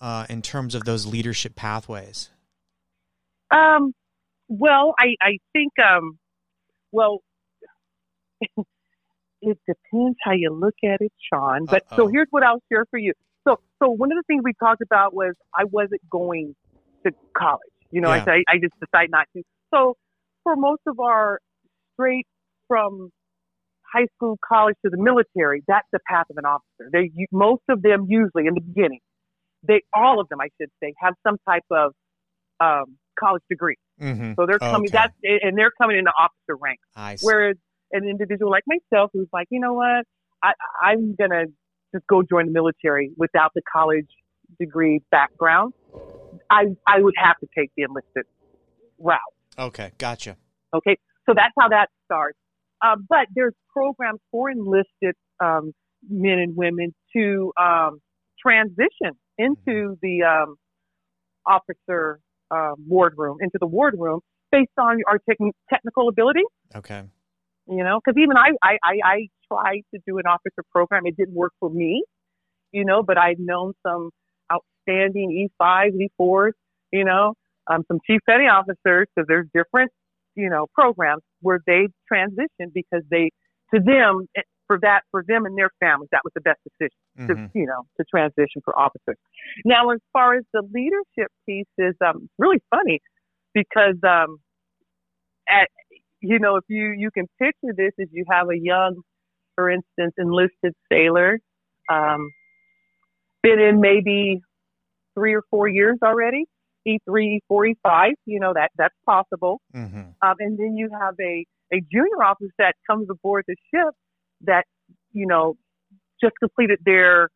[0.00, 2.30] uh, in terms of those leadership pathways
[3.50, 3.92] Um,
[4.48, 6.18] well, I, I think, um,
[6.90, 7.20] well,
[8.56, 11.66] it depends how you look at it, Sean.
[11.66, 11.96] But Uh-oh.
[11.96, 13.12] so here's what I'll share for you.
[13.46, 16.54] So, so one of the things we talked about was I wasn't going
[17.04, 17.60] to college.
[17.90, 18.24] You know, Yeah.
[18.26, 19.42] I I just decided not to.
[19.72, 19.96] So,
[20.44, 21.40] for most of our
[21.94, 22.26] straight
[22.68, 23.10] from
[23.92, 26.90] high school, college to the military, that's the path of an officer.
[26.92, 29.00] They most of them usually in the beginning,
[29.66, 31.92] they all of them, I should say, have some type of
[32.60, 33.76] um, college degree.
[34.00, 34.32] mm-hmm.
[34.36, 34.88] So they're coming.
[34.88, 34.98] Okay.
[34.98, 36.78] That's and they're coming into officer see.
[37.22, 37.56] Whereas
[37.92, 40.04] an individual like myself, who's like, you know what,
[40.42, 40.52] I,
[40.82, 41.44] I'm gonna
[41.94, 44.08] just go join the military without the college
[44.58, 45.74] degree background.
[46.50, 48.24] I I would have to take the enlisted
[48.98, 49.18] route.
[49.58, 50.36] okay gotcha
[50.74, 52.38] Okay, so that's how that starts.
[52.82, 55.72] Um, but there's programs for enlisted um,
[56.08, 58.00] men and women to um,
[58.40, 60.56] transition into the um,
[61.46, 62.18] officer
[62.50, 66.42] uh, ward room, into the ward room, based on our techn technical ability.
[66.74, 67.02] okay
[67.66, 71.02] You know, because even I, I, I, I tried to do an officer program.
[71.06, 72.04] It didn't work for me,
[72.72, 74.10] you know, but I'd known some
[74.52, 76.52] outstanding E5s, E4s,
[76.92, 77.34] you know,
[77.68, 79.90] um, some chief petty officers, because there's different,
[80.34, 83.30] you know, programs where they transitioned because they,
[83.74, 87.28] to them, eh, for that, for them and their families, that was the best decision
[87.28, 87.50] to, Mhm.
[87.54, 89.16] you know, to transition for officers.
[89.64, 93.00] Now, as far as the leadership piece is, um, really funny
[93.52, 94.38] because, um,
[95.48, 95.68] at,
[96.20, 99.02] you know, if you, you can picture this as you have a young,
[99.56, 101.38] for instance, enlisted sailor,
[101.90, 102.30] um,
[103.42, 104.40] been in maybe
[105.14, 106.46] three or four years already,
[106.86, 109.60] E3, E4, E5, you know, that, that's possible.
[109.74, 110.14] Mhm.
[110.22, 113.94] Um, and then you have a, a junior officer that comes aboard the ship
[114.42, 114.64] that,
[115.12, 115.56] you know,
[116.20, 117.28] just completed their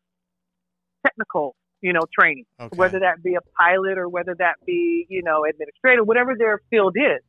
[1.05, 5.21] technical, you know, training, okay whether that be a pilot or whether that be, you
[5.23, 7.21] know, administrator, whatever their field is.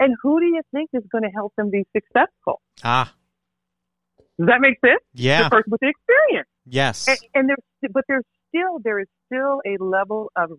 [0.00, 2.60] And who do you think is going to help them be successful?
[2.82, 3.14] ah
[4.38, 5.00] Does that make sense?
[5.14, 6.48] yeah The person with the experience.
[6.66, 10.50] yes And, and there's, but there's still, there is still a level of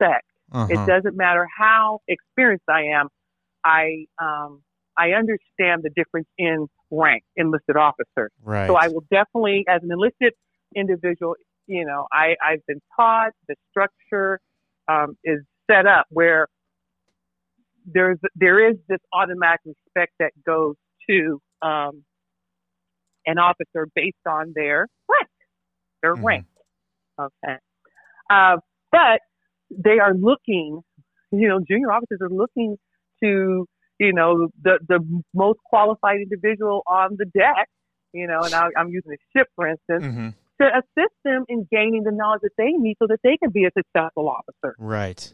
[0.00, 0.66] respect Uh-huh.
[0.68, 3.08] It doesn't matter how experienced I am.
[3.64, 4.62] I um,
[4.96, 8.30] I understand the difference in rank, enlisted officer.
[8.42, 8.66] Right.
[8.66, 10.32] So I will definitely, as an enlisted
[10.74, 11.36] individual,
[11.66, 14.40] you know, I, I've been taught the structure
[14.88, 16.48] um, is set up where
[17.86, 20.74] there's there is this automatic respect that goes
[21.08, 22.04] to um,
[23.26, 25.30] an officer based on their rank,
[26.02, 26.24] their Mhm.
[26.24, 26.46] rank.
[27.20, 27.56] Okay,
[28.30, 28.56] uh,
[28.90, 29.20] but
[29.70, 30.82] they are looking,
[31.30, 32.76] you know, junior officers are looking
[33.22, 33.66] to,
[33.98, 35.00] you know, the the
[35.34, 37.68] most qualified individual on the deck,
[38.12, 40.28] you know, and I, I'm using a ship for instance, hmm
[40.60, 43.64] to assist them in gaining the knowledge that they need so that they can be
[43.64, 44.76] a successful officer.
[44.78, 45.32] Right.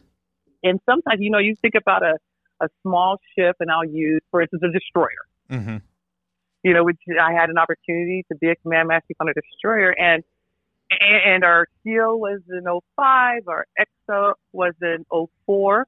[0.63, 2.15] And sometimes, you know, you think about a,
[2.61, 5.09] a small ship, and I'll use, for instance, a destroyer.
[5.49, 5.77] hmm
[6.63, 9.91] You know, which I had an opportunity to be a command master on a destroyer,
[9.91, 10.23] and
[10.89, 13.65] and our seal was in 05, our
[14.09, 15.05] XO was in
[15.45, 15.85] 04.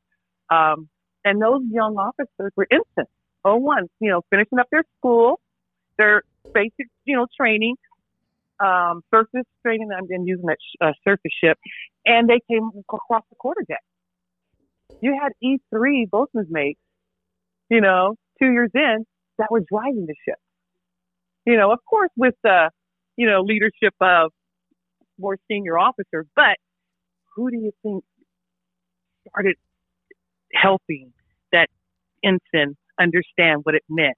[0.50, 0.90] Um,
[1.24, 3.12] and those young officers were infants,
[3.44, 5.40] 01, you know, finishing up their school,
[5.98, 7.76] their basic, you know, training,
[8.60, 11.58] um, surface training, I'm been using that sh- uh, surface ship,
[12.06, 13.84] and they came across the quarterdeck.
[15.02, 16.80] You had E3 boatswain's mates,
[17.70, 19.06] you know, two years in,
[19.38, 20.38] that were driving the ship.
[21.46, 22.70] You know, of course, with the,
[23.16, 24.32] you know, leadership of
[25.19, 26.58] more senior officers, but
[27.36, 28.03] who do you think
[29.27, 29.55] started
[30.53, 31.13] helping
[31.51, 31.67] that
[32.23, 34.17] ensign understand what it meant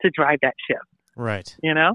[0.00, 0.80] to drive that ship?
[1.16, 1.54] Right.
[1.62, 1.94] you know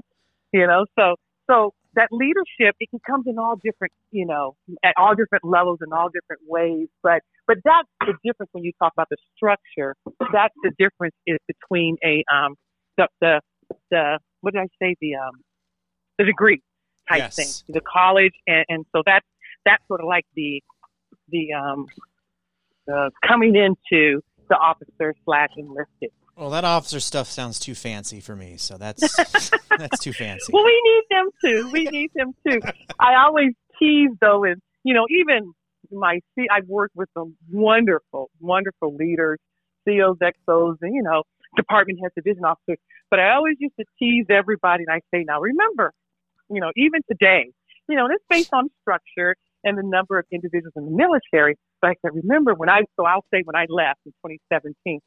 [0.52, 1.16] you know so
[1.50, 5.78] so that leadership it can come in all different you know at all different levels
[5.84, 9.96] in all different ways but but that's the difference when you talk about the structure
[10.32, 12.54] that's the difference is between a um
[12.96, 13.40] the the,
[13.90, 15.32] the what did i say the um
[16.18, 16.62] the degree
[17.08, 17.36] type Yes.
[17.36, 19.26] thing the college and and so that's
[19.64, 20.62] that's sort of like the
[21.30, 21.86] the um
[22.86, 28.34] the coming into the officer slash enlisted Well, that officer stuff sounds too fancy for
[28.36, 29.00] me, so that's
[29.76, 30.52] that's too fancy.
[30.52, 31.70] Well, we need them too.
[31.72, 32.60] We need them too.
[32.98, 35.52] I always tease though, and you know, even
[35.90, 39.38] my C, I've worked with some wonderful, wonderful leaders,
[39.86, 41.24] COs, XOs, and you know,
[41.56, 42.78] department heads, division officers.
[43.10, 45.92] But I always used to tease everybody, and I say, now remember,
[46.50, 47.50] you know, even today,
[47.88, 49.34] you know, and it's based on structure
[49.64, 51.56] and the number of individuals in the military.
[51.80, 55.00] But I said, remember when I, so I'll say when I left in 2017,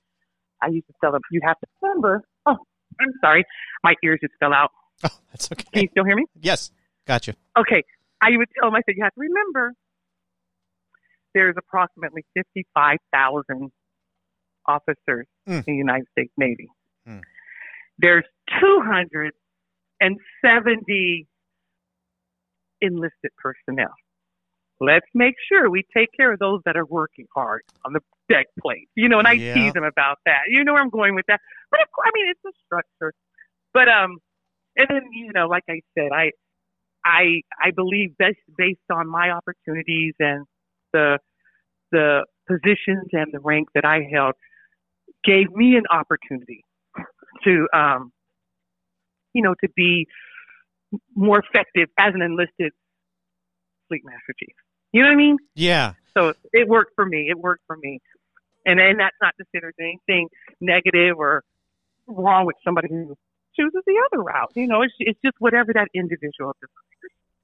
[0.61, 2.23] I used to tell them, you have to remember.
[2.45, 2.57] Oh,
[2.99, 3.45] I'm sorry,
[3.83, 4.71] my ears just fell out.
[5.03, 5.65] Oh, that's okay.
[5.73, 6.25] Can you still hear me?
[6.39, 6.71] Yes,
[7.07, 7.33] gotcha.
[7.57, 7.83] Okay.
[8.21, 9.73] I would tell them, I said, you have to remember
[11.33, 13.71] there's approximately 55,000
[14.67, 15.63] officers Mm.
[15.65, 16.67] in the United States Navy.
[17.07, 17.21] Mm.
[17.97, 18.25] There's
[18.59, 21.27] 270
[22.81, 23.93] enlisted personnel.
[24.79, 28.47] Let's make sure we take care of those that are working hard on the deck
[28.61, 28.89] plate.
[28.95, 29.53] You know, and I Yeah.
[29.53, 30.41] tease them about that.
[30.47, 31.39] You know where I'm going with that.
[31.71, 33.13] But of course, I mean, it's a structure.
[33.73, 34.17] But um,
[34.77, 36.31] and then you know, like I said, I
[37.05, 40.45] I I believe based based on my opportunities and
[40.93, 41.19] the
[41.91, 44.33] the positions and the rank that I held
[45.23, 46.63] gave me an opportunity
[47.43, 48.11] to um
[49.33, 50.07] you know to be
[51.15, 52.73] more effective as an enlisted
[53.87, 54.55] fleet master chief.
[54.91, 55.37] You know what I mean?
[55.55, 55.93] Yeah.
[56.17, 57.27] So it worked for me.
[57.29, 57.99] It worked for me.
[58.65, 60.27] And and that's not to say there's anything
[60.59, 61.43] negative or
[62.07, 63.15] wrong with somebody who
[63.55, 64.51] chooses the other route.
[64.55, 66.69] You know, it's it's just whatever that individual does.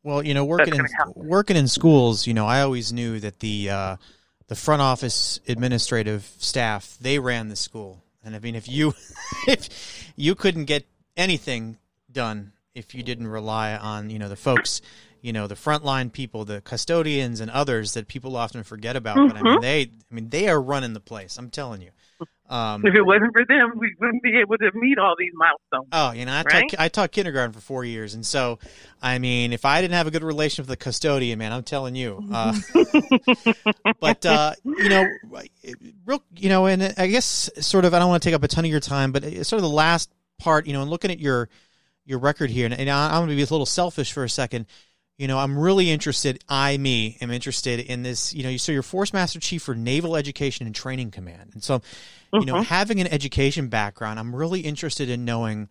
[0.04, 3.70] Well, you know, working in working in schools, you know, I always knew that the
[3.70, 3.98] uh,
[4.48, 8.94] the front office administrative staff they ran the school, and I mean, if you
[9.48, 11.78] if you couldn't get anything
[12.12, 14.82] done if you didn't rely on you know the folks,
[15.22, 19.16] you know, the frontline people, the custodians and others that people often forget about.
[19.28, 19.62] But I mean, Mhm.
[19.62, 21.38] they I mean they are running the place.
[21.38, 21.90] I'm telling you.
[22.50, 25.90] Um, If it wasn't for them, we wouldn't be able to meet all these milestones.
[25.92, 26.70] Oh, you know, I, Right?
[26.70, 28.58] taught, I taught kindergarten for four years, and so,
[29.02, 31.96] I mean, if I didn't have a good relation with the custodian, man, I'm telling
[31.96, 32.24] you.
[32.32, 32.54] Uh,
[34.00, 35.06] but uh, you know,
[36.06, 38.48] real, you know, and I guess sort of, I don't want to take up a
[38.48, 40.10] ton of your time, but it's sort of the last
[40.40, 41.50] part, you know, and looking at your
[42.08, 44.30] your record here, and, and I- I'm going to be a little selfish for a
[44.30, 44.66] second.
[45.18, 46.44] You know, I'm really interested.
[46.48, 48.34] I, me, am interested in this.
[48.34, 51.82] You know, so you're Force Master Chief for Naval Education and Training Command, and so,
[52.34, 52.66] you know, Mhm.
[52.66, 55.70] having an education background, I'm really interested in knowing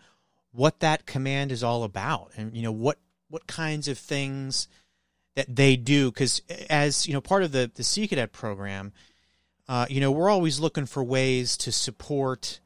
[0.52, 4.68] what that command is all about, and you know what what kinds of things
[5.36, 6.10] that they do.
[6.10, 8.92] Because as you know, part of the the Sea Cadet program,
[9.68, 12.58] uh, you know, we're always looking for ways to support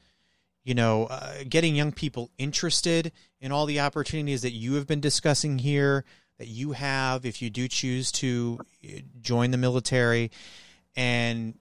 [0.64, 5.00] you know, uh, getting young people interested in all the opportunities that you have been
[5.00, 6.04] discussing here,
[6.38, 10.30] that you have if you do choose to uh, join the military.
[10.96, 11.54] and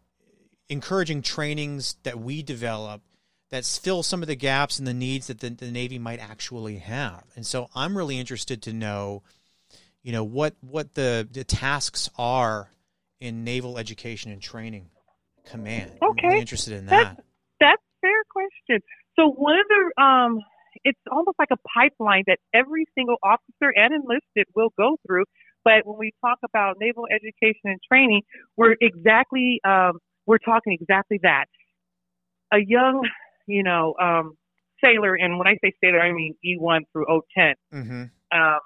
[0.69, 3.01] encouraging trainings that we develop
[3.49, 6.77] that fill some of the gaps and the needs that the, the Navy might actually
[6.77, 7.23] have.
[7.35, 9.23] And so I'm really interested to know,
[10.03, 12.69] you know, what what the, the tasks are
[13.19, 14.89] in naval education and training
[15.49, 15.91] command.
[16.01, 16.21] Okay.
[16.23, 17.17] I'm really interested in that.
[17.17, 17.28] that's
[18.69, 18.81] question.
[19.17, 20.39] So one of the um,
[20.83, 25.25] it's almost like a pipeline that every single officer and enlisted will go through.
[25.65, 28.21] But when we talk about naval education and training,
[28.55, 29.93] we're exactly um,
[30.25, 31.45] we're talking exactly that.
[32.53, 33.07] A young,
[33.47, 34.33] you know, um,
[34.83, 38.03] sailor, and when I say sailor, I mean E1 through O10, Mm-hmm.
[38.39, 38.59] um,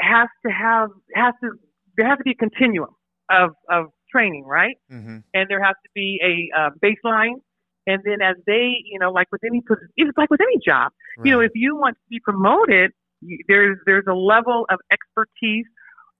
[0.00, 1.50] has to have has to
[1.96, 2.90] there has to be a continuum
[3.30, 4.76] of of training, right?
[4.90, 5.18] Mm-hmm.
[5.34, 7.34] and there has to be a uh, baseline.
[7.86, 9.62] And then as they, you know, like with any,
[9.96, 10.92] it's like with any job,
[11.24, 12.90] you know, if you want to be promoted,
[13.48, 15.66] there's there's a level of expertise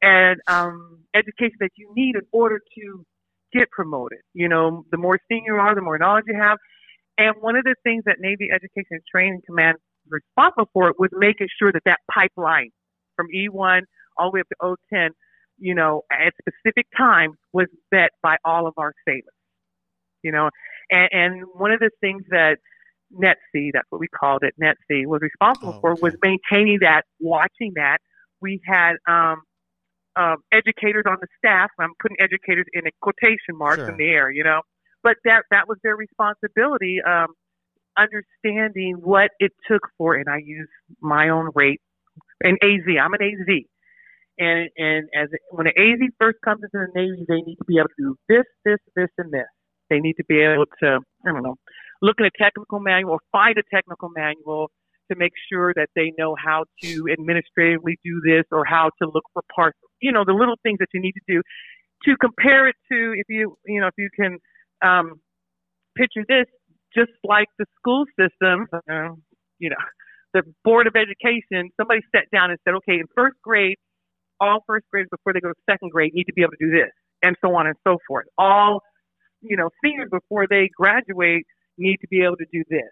[0.03, 3.05] and um, education that you need in order to
[3.53, 4.19] get promoted.
[4.35, 6.59] You know, the more senior you are, the more knowledge you have.
[7.19, 9.79] And one of the things that Navy Education and Training Command
[10.11, 12.71] was responsible for was making sure that that pipeline
[13.17, 13.83] from E1
[14.19, 15.11] all the way up to O10,
[15.59, 19.25] you know, at specific times was met by all of our sailors.
[20.23, 20.51] You know,
[20.91, 22.59] and, and one of the things that
[23.15, 27.73] NETC, that's what we called it, NETC, was responsible Oh, for was maintaining that, watching
[27.77, 27.99] that.
[28.41, 29.43] We had um,
[30.17, 31.71] um, educators on the staff.
[31.79, 33.91] I'm putting educators in a quotation marks Sure.
[33.91, 34.63] in the air, you know,
[35.03, 37.01] but that that was their responsibility.
[37.07, 37.29] Um,
[37.99, 40.69] understanding what it took for, and I use
[41.01, 41.81] my own rate,
[42.43, 42.85] an AZ.
[43.01, 43.63] I'm an AZ,
[44.39, 47.79] and and as when an AZ first comes into the Navy, they need to be
[47.79, 49.47] able to do this, this, this, and this.
[49.91, 51.57] They need to be able to, I don't know,
[52.03, 54.71] look in a technical manual or find a technical manual
[55.11, 59.25] to make sure that they know how to administratively do this or how to look
[59.33, 59.79] for parts.
[60.01, 61.43] You know, the little things that you need to do
[62.05, 64.39] to compare it to if you, you know, if you can
[64.83, 65.21] um,
[65.97, 66.47] picture this,
[66.95, 69.15] just like the school system, uh,
[69.59, 69.77] you know,
[70.35, 73.77] the Board of Education, somebody sat down and said, okay, in first grade,
[74.41, 76.71] all first graders before they go to second grade need to be able to do
[76.71, 76.91] this,
[77.23, 78.27] and so on and so forth.
[78.37, 78.83] All,
[79.41, 81.47] you know, seniors before they graduate
[81.79, 82.91] need to be able to do this.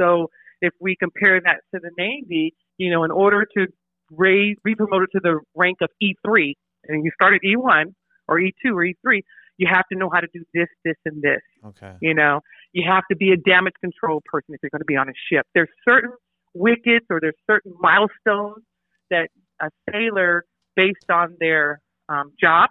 [0.00, 0.28] So
[0.60, 3.66] if we compare that to the Navy, you know, in order to
[4.10, 6.54] raise, be promoted to the rank of E3,
[6.88, 7.94] and you start at E1
[8.28, 9.22] or E2 or E3,
[9.56, 11.40] you have to know how to do this, this, and this.
[11.64, 11.94] Okay.
[12.00, 12.40] You know,
[12.72, 15.12] you have to be a damage control person if you're going to be on a
[15.30, 15.46] ship.
[15.54, 16.12] There's certain
[16.54, 18.64] wickets or there's certain milestones
[19.10, 19.28] that
[19.60, 22.70] a sailor, based on their um, job,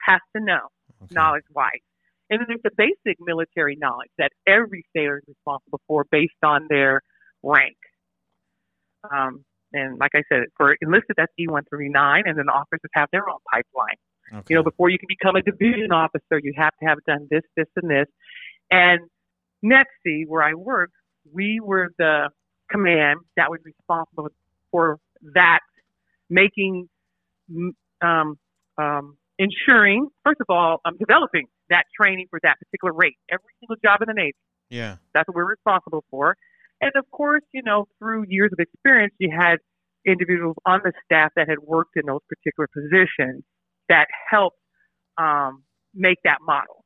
[0.00, 0.68] has to know
[1.04, 1.14] okay.
[1.14, 1.70] knowledge wise.
[2.28, 6.66] And then there's the basic military knowledge that every sailor is responsible for based on
[6.68, 7.00] their
[7.42, 7.76] rank.
[9.08, 13.38] Um, and like I said, for enlisted, that's E139, and then officers have their own
[13.52, 13.96] pipeline.
[14.32, 14.44] Okay.
[14.50, 17.42] You know, before you can become a division officer, you have to have done this,
[17.56, 18.06] this, and this.
[18.70, 19.00] And
[19.64, 20.90] NETC, where I work,
[21.32, 22.30] we were the
[22.70, 24.28] command that was responsible
[24.70, 24.98] for
[25.34, 25.60] that,
[26.28, 26.88] making,
[28.02, 28.38] um,
[28.78, 33.16] um, ensuring, first of all, um, developing that training for that particular rate.
[33.30, 34.36] Every single job in the Navy.
[34.70, 34.96] yeah.
[35.14, 36.36] That's what we're responsible for.
[36.80, 39.58] And of course, you know, through years of experience, you had
[40.06, 43.42] individuals on the staff that had worked in those particular positions
[43.88, 44.58] that helped
[45.18, 45.62] um,
[45.94, 46.84] make that model.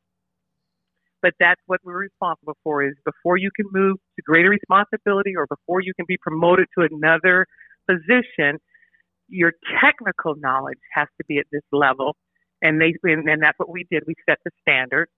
[1.23, 5.47] But that's what we're responsible for is before you can move to greater responsibility or
[5.47, 7.47] before you can be promoted to another
[7.87, 8.59] position,
[9.29, 12.17] your technical knowledge has to be at this level.
[12.63, 14.05] And they and, and that's what we did.
[14.07, 15.09] We set the standard.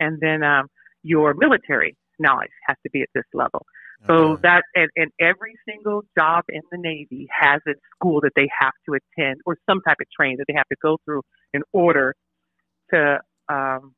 [0.00, 0.68] And then um,
[1.02, 3.64] your military knowledge has to be at this level.
[4.06, 4.40] So Okay.
[4.42, 8.72] that and, and every single job in the Navy has a school that they have
[8.88, 11.22] to attend or some type of training that they have to go through
[11.54, 12.14] in order
[12.92, 13.94] to um,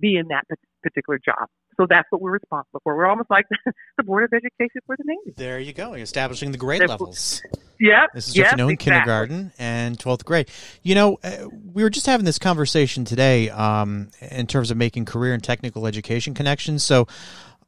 [0.00, 0.44] be in that
[0.82, 1.48] particular job.
[1.76, 2.96] So that's what we're responsible for.
[2.96, 3.46] We're almost like
[3.96, 5.34] the Board of Education for the Navy.
[5.36, 5.94] There you go.
[5.94, 7.42] Establishing the grade That's- levels.
[7.80, 8.10] Yep.
[8.14, 8.92] This is yep, what you know in exactly.
[8.92, 10.48] kindergarten and 12th grade.
[10.84, 15.06] You know, uh, we were just having this conversation today um, in terms of making
[15.06, 16.84] career and technical education connections.
[16.84, 17.08] So,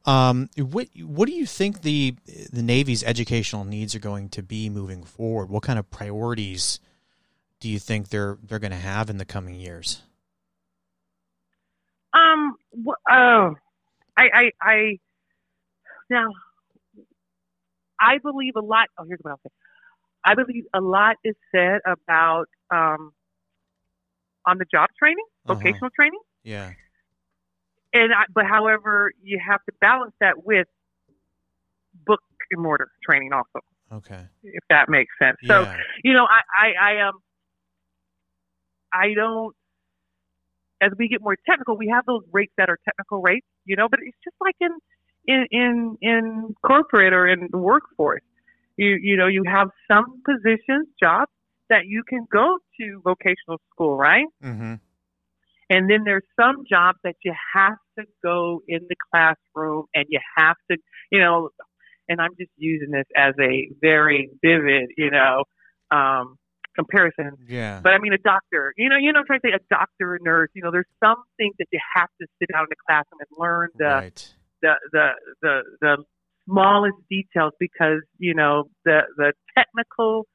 [0.05, 2.15] um, what what do you think the
[2.53, 5.49] the Navy's educational needs are going to be moving forward?
[5.49, 6.79] What kind of priorities
[7.59, 10.01] do you think they're they're going to have in the coming years?
[12.13, 12.55] Um.
[12.85, 13.55] wh- Oh,
[14.17, 14.97] I, I, I.
[16.09, 16.27] Now,
[17.99, 18.87] I believe a lot.
[18.97, 19.49] Oh, here's what I'll say.
[20.25, 23.13] I believe a lot is said about um,
[24.45, 25.55] on the job training, Uh-huh.
[25.55, 26.73] vocational training, Yeah.
[27.93, 30.67] and I, but however, you have to balance that with
[32.05, 33.59] book and mortar training also,
[33.91, 34.25] Okay.
[34.43, 35.37] if that makes sense.
[35.49, 35.77] So yeah.
[36.03, 37.19] you know, I, I, I um,
[38.93, 39.55] I don't
[40.81, 43.87] as we get more technical, we have those rates that are technical rates, you know,
[43.89, 44.71] but it's just like in,
[45.25, 48.21] in, in, in corporate or in the workforce.
[48.77, 51.31] You, you know, you have some positions, jobs
[51.69, 54.25] that you can go to vocational school, right?
[54.43, 54.75] Mm-hmm.
[55.69, 60.19] And then there's some jobs that you have to go in the classroom and you
[60.37, 60.77] have to,
[61.11, 61.49] you know,
[62.07, 65.43] and I'm just using this as a very vivid, you know,
[65.91, 66.37] um,
[66.77, 67.37] comparison.
[67.47, 67.81] Yeah.
[67.83, 70.15] But I mean, a doctor, you know, you know, I'm trying to say a doctor,
[70.15, 72.75] a nurse, you know, there's some things that you have to sit down in the
[72.87, 74.33] classroom and learn the, right.
[74.61, 75.07] the, the,
[75.41, 75.97] the, the
[76.45, 80.27] smallest details because, you know, the, the technical,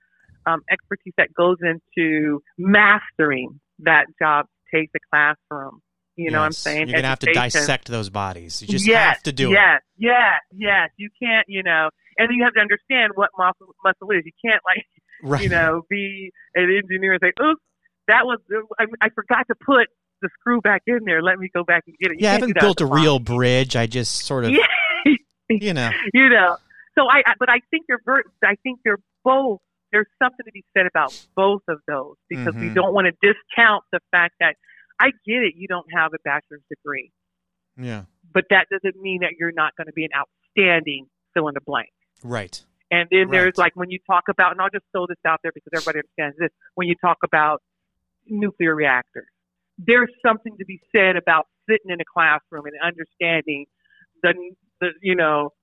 [0.45, 5.80] um, expertise that goes into mastering that job takes a classroom.
[6.16, 6.88] You know what I'm saying?
[6.88, 8.61] You're gonna have to dissect those bodies.
[8.61, 9.55] You just yes, have to do it.
[9.55, 11.88] yes, Yes, yes, You can't, you know,
[12.18, 14.22] and you have to understand what muscle muscle is.
[14.24, 14.84] You can't like.
[15.23, 15.43] Right.
[15.43, 17.61] you know, be an engineer and say, "Oops,
[18.09, 18.39] that was
[18.79, 19.89] I, I forgot to put
[20.20, 21.23] the screw back in there.
[21.23, 23.77] Let me go back and get it." You yeah, I haven't built a real bridge.
[23.77, 24.51] I just sort of,
[25.49, 26.57] you know, you know.
[26.99, 28.01] So I, but I think you're,
[28.45, 29.61] I think they're both.
[29.93, 32.75] There's something to be said about both of those because we Mhm.
[32.75, 34.57] don't want to discount the fact that
[34.99, 35.55] I get it.
[35.57, 37.12] You don't have a bachelor's degree,
[37.77, 41.55] yeah, but that doesn't mean that you're not going to be an outstanding fill in
[41.55, 41.89] the blank.
[42.23, 42.62] right.
[42.93, 45.51] And then there's like when you talk about, and I'll just throw this out there
[45.55, 46.51] because everybody understands this.
[46.74, 47.62] When you talk about
[48.26, 49.26] nuclear reactors,
[49.78, 53.64] there's something to be said about sitting in a classroom and understanding
[54.22, 54.34] the,
[54.82, 55.55] the you know,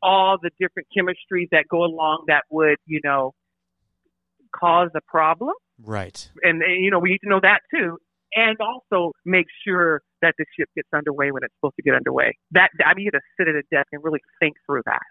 [0.00, 3.32] all the different chemistries that go along that would, you know,
[4.54, 5.54] cause a problem.
[5.82, 6.30] Right.
[6.44, 7.98] And, and you know, we need to know that too.
[8.36, 12.36] And also make sure that the ship gets underway when it's supposed to get underway.
[12.52, 15.02] That I mean, you have to sit at a desk and really think through that,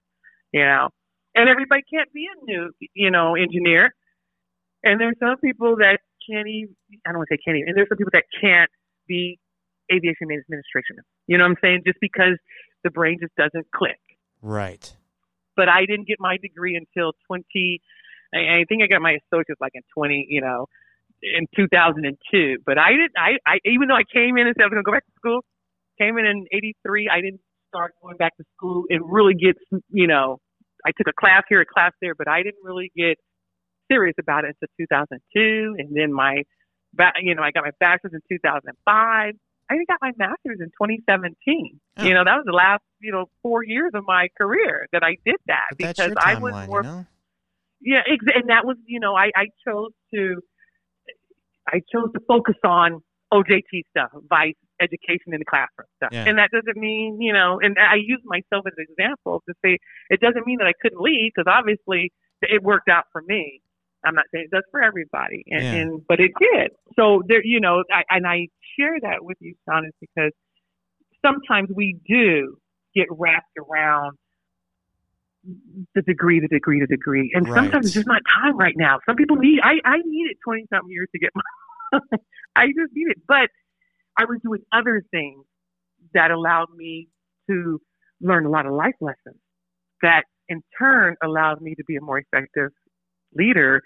[0.54, 0.88] you know.
[1.36, 3.94] And everybody can't be a new, you know, engineer.
[4.84, 6.76] And there's some people that can't even.
[7.06, 7.70] I don't want to say can't even.
[7.70, 8.70] And there's some people that can't
[9.08, 9.40] be
[9.92, 10.98] aviation administration.
[11.28, 11.82] You know what I'm saying?
[11.86, 12.38] Just because
[12.84, 14.00] the brain just doesn't click.
[14.42, 14.94] Right.
[15.56, 17.82] But I didn't get my degree until 20.
[18.34, 20.28] I, I think I got my associate's like in 20.
[20.30, 20.68] You know,
[21.24, 22.58] in 2002.
[22.66, 23.14] But I didn't.
[23.18, 25.06] I, I even though I came in and said I was going to go back
[25.06, 25.42] to school,
[25.98, 27.10] came in in '83.
[27.10, 29.56] I didn't start going back to school and really get.
[29.90, 30.40] You know,
[30.86, 33.18] I took a class here, a class there, but I didn't really get
[33.92, 35.76] serious about it until 2002.
[35.78, 36.44] And then my,
[37.22, 39.34] you know, I got my bachelor's in 2005.
[39.70, 41.80] I even got my master's in 2017.
[41.98, 42.04] Oh.
[42.04, 45.16] You know, that was the last, you know, four years of my career that I
[45.26, 47.06] did that But because I was more you know.
[47.82, 50.42] yeah, ex- and that was, you know, I, I chose to,
[51.68, 56.26] I chose to focus on OJT stuff, vice education in the classroom stuff, Yeah.
[56.28, 59.78] and that doesn't mean, you know, and I use myself as an example to say
[60.10, 62.12] it doesn't mean that I couldn't lead because obviously
[62.42, 63.62] it worked out for me.
[64.06, 65.76] I'm not saying it does for everybody, and, Yeah.
[65.76, 66.72] and but it did.
[66.96, 68.48] So there, you know, I, and I
[68.78, 70.32] share that with you, Sean, is because
[71.26, 72.58] sometimes we do
[72.94, 74.18] get wrapped around
[75.94, 77.58] the degree, the degree, the degree, and Right.
[77.64, 79.00] sometimes it's just not time right now.
[79.06, 79.60] Some people need.
[79.62, 81.42] I I needed twenty something years to get my.
[82.56, 83.50] I just needed, but
[84.18, 85.46] I was doing other things
[86.14, 87.10] that allowed me
[87.50, 87.80] to
[88.22, 89.40] learn a lot of life lessons.
[90.02, 92.72] That in turn allowed me to be a more effective
[93.34, 93.82] leader.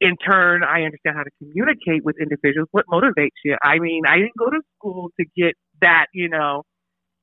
[0.00, 2.68] In turn, I understand how to communicate with individuals.
[2.70, 3.56] What motivates you?
[3.62, 6.62] I mean, I didn't go to school to get that, you know,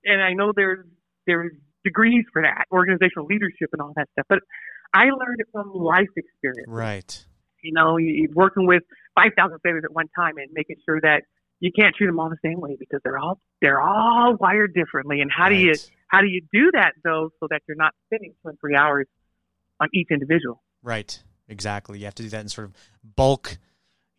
[0.03, 0.85] and I know there's
[1.25, 1.51] there's
[1.83, 4.25] degrees for that, organizational leadership and all that stuff.
[4.29, 4.39] But
[4.93, 6.67] I learned it from life experience.
[6.67, 7.25] Right.
[7.63, 7.97] You know,
[8.33, 8.83] working with
[9.15, 11.23] five thousand sailors at one time and making sure that
[11.59, 15.21] you can't treat them all the same way because they're all they're all wired differently.
[15.21, 15.73] And how do you
[16.07, 19.07] how do you do that though so that you're not spending two and three hours
[19.79, 20.61] on each individual?
[20.83, 21.21] Right.
[21.49, 21.99] Exactly.
[21.99, 22.73] You have to do that in sort of
[23.15, 23.57] bulk.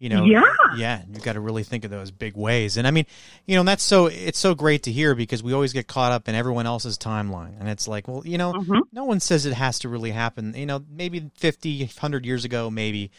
[0.01, 0.25] You know.
[0.27, 0.43] Yeah.
[0.77, 1.03] Yeah.
[1.11, 2.77] You've got to really think of those big ways.
[2.77, 3.05] And I mean,
[3.47, 6.13] you know, and that's so it's so great to hear because we always get caught
[6.13, 9.45] up in everyone else's timeline, and it's like, well, you know, hmm no one says
[9.45, 10.55] it has to really happen.
[10.57, 13.11] You know, maybe 50, 100 years ago, maybe.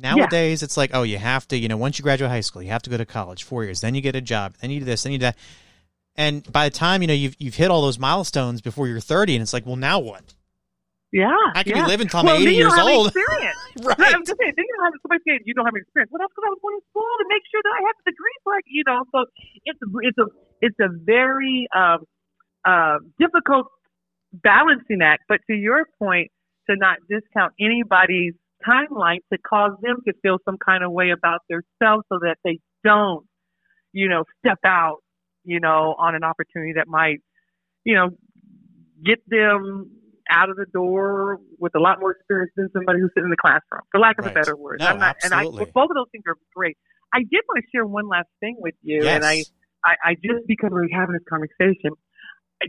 [0.00, 2.70] Nowadays, it's like, oh, you have to, you know, once you graduate high school, you
[2.70, 4.84] have to go to college four years, then you get a job, then you do
[4.84, 5.36] this, then you do that.
[6.16, 9.36] And by the time, you know, you've, you've hit all those milestones before you're 30,
[9.36, 10.34] and it's like, well, now what?
[11.10, 11.84] Yeah, I could yeah.
[11.84, 13.06] be living until I'm well, 80 then you years old.
[13.08, 13.56] Experience.
[13.82, 14.14] right.
[14.14, 16.12] I'm just saying, then you don't have somebody saying you don't have any experience.
[16.12, 18.12] Well, that's because I was going to school to make sure that I have the
[18.12, 18.64] degree for it.
[18.68, 19.24] You know, so
[19.64, 20.26] it's a, it's a
[20.60, 22.04] it's a very um,
[22.60, 23.72] uh, difficult
[24.36, 25.24] balancing act.
[25.32, 26.28] But to your point,
[26.68, 28.36] to not discount anybody's
[28.66, 32.58] timeline to cause them to feel some kind of way about themselves, so that they
[32.84, 33.26] don't,
[33.92, 34.98] you know, step out,
[35.44, 37.18] you know, on an opportunity that might,
[37.84, 38.10] you know,
[39.04, 39.90] get them
[40.30, 43.36] out of the door with a lot more experience than somebody who's sitting in the
[43.36, 44.32] classroom, for lack of Right.
[44.32, 44.80] a better word.
[44.80, 45.70] No, I'm not, and I, absolutely.
[45.72, 46.76] both of those things are great.
[47.14, 49.16] I did want to share one last thing with you, yes.
[49.16, 49.44] and I,
[49.84, 51.92] I, I just because we're having this conversation,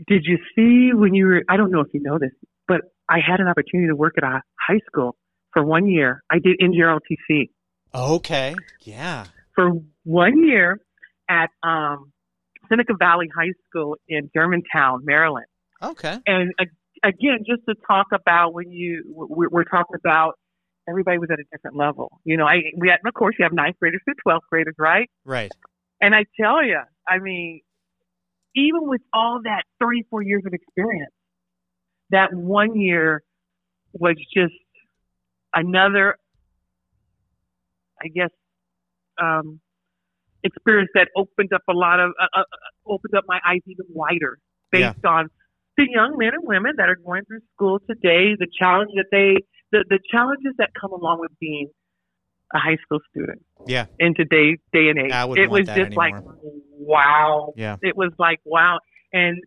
[0.06, 1.42] did you see when you were?
[1.48, 2.30] I don't know if you know this,
[2.66, 5.16] but I had an opportunity to work at a high school
[5.52, 6.22] for one year.
[6.30, 7.50] I did in NJROTC
[7.94, 8.54] okay.
[8.82, 9.26] Yeah.
[9.54, 9.72] for
[10.04, 10.80] one year
[11.28, 12.12] at um,
[12.68, 15.46] Seneca Valley High School in Germantown, Maryland.
[15.82, 16.18] Okay.
[16.26, 16.64] And uh,
[17.02, 20.34] again, just to talk about when you we're, we're talking about
[20.88, 22.10] everybody was at a different level.
[22.24, 25.08] You know, I we had of course you have ninth graders through twelfth graders, right?
[25.24, 25.52] Right.
[26.00, 27.60] And I tell you, I mean,
[28.56, 31.12] even with all that 34 years of experience,
[32.10, 33.22] that one year
[33.92, 34.54] was just
[35.54, 36.16] another,
[38.00, 38.30] I guess,
[39.20, 39.60] um,
[40.42, 42.42] experience that opened up a lot of, uh, uh,
[42.86, 44.38] opened up my eyes even wider
[44.70, 45.28] based on
[45.76, 49.36] the young men and women that are going through school today, the challenge that they,
[49.72, 51.68] the, the challenges that come along with being
[52.54, 53.86] a high school student Yeah.
[53.98, 55.12] in today's day and age.
[55.38, 56.14] It was just like
[56.78, 57.52] wow.
[57.56, 57.76] Yeah.
[57.82, 58.78] It was like wow.
[59.12, 59.42] And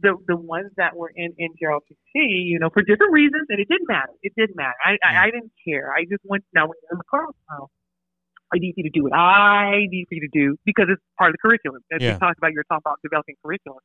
[0.00, 3.68] the the ones that were in in JROTC, you know, for different reasons, and it
[3.68, 4.12] didn't matter.
[4.22, 4.76] It didn't matter.
[4.84, 4.96] I Yeah.
[5.04, 5.32] I, I mm.
[5.32, 5.92] didn't care.
[5.92, 7.32] I just went now when you're in the.
[7.52, 7.70] Oh,
[8.52, 11.30] I need you to do what I need for you to do because it's part
[11.30, 11.82] of the curriculum.
[11.92, 12.14] As Yeah.
[12.14, 13.80] we talked about, you're talking about developing curriculum,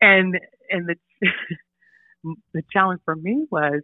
[0.00, 0.38] and
[0.70, 0.96] and the
[2.54, 3.82] the challenge for me was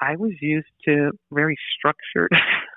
[0.00, 2.32] I was used to very structured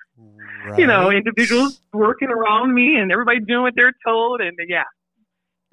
[0.77, 4.41] you know, individuals working around me and everybody doing what they're told.
[4.41, 4.83] And yeah,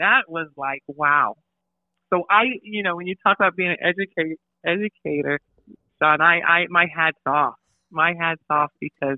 [0.02, 1.36] that was like, wow.
[2.12, 4.36] So I, you know, when you talk about being an educator,
[4.66, 5.40] educator,
[6.02, 7.54] son, I, I, my hat's off,
[7.90, 9.16] my hat's off because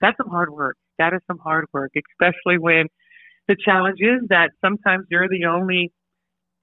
[0.00, 0.76] that's some hard work.
[0.98, 2.86] That is some hard work, especially when
[3.48, 5.92] the challenge is that sometimes you're the only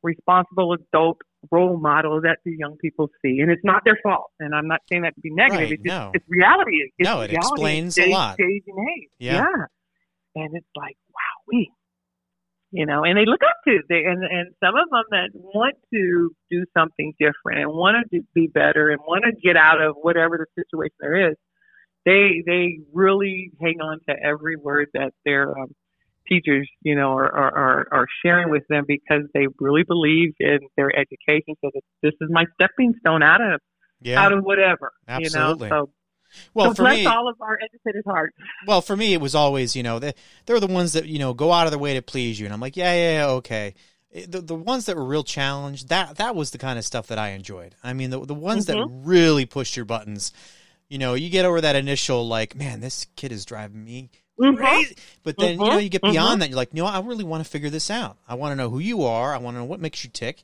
[0.03, 1.17] responsible adult
[1.51, 4.31] role model that the young people see, and it's not their fault.
[4.39, 5.59] And I'm not saying that to be negative.
[5.59, 6.11] Right, it's just, no.
[6.13, 6.77] it's reality.
[6.97, 8.35] It's No, it reality explains in a lot.
[8.39, 9.09] And age.
[9.19, 9.45] Yeah.
[10.35, 11.71] And it's like, wow, we,
[12.75, 15.75] you know, and they look up to they and and some of them that want
[15.93, 19.81] to do something different and want to do, be better and want to get out
[19.81, 21.37] of whatever the situation there is.
[22.05, 25.69] They they really hang on to every word that their um,
[26.27, 30.91] teachers, you know, are, are are sharing with them because they really believe in their
[30.93, 31.55] education.
[31.61, 33.61] So that this is my stepping stone out of
[34.01, 34.21] Yeah.
[34.21, 35.67] out of whatever, Absolutely.
[35.67, 35.85] you know.
[35.85, 35.89] So,
[36.53, 38.35] well, so for bless me, all of our educated hearts.
[38.67, 40.13] well, for me, it was always, you know, they,
[40.45, 42.45] they're the ones that, you know, go out of their way to please you.
[42.45, 43.73] And I'm like, yeah, yeah, yeah okay.
[44.27, 47.17] The, the ones that were real challenged, that, that was the kind of stuff that
[47.19, 47.75] I enjoyed.
[47.83, 50.31] I mean, the, the ones that really pushed your buttons,
[50.87, 54.09] you know, you get over that initial, like, man, this kid is driving me
[54.39, 54.57] Mhm.
[54.57, 54.95] crazy.
[55.23, 55.83] But then, you know, Mhm.
[55.83, 56.49] you get beyond that.
[56.49, 58.17] You're like, no, I really want to figure this out.
[58.27, 59.33] I want to know who you are.
[59.33, 60.43] I want to know what makes you tick.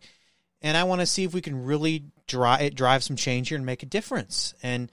[0.62, 3.66] And I want to see if we can really drive, drive some change here and
[3.66, 4.54] make a difference.
[4.64, 4.92] And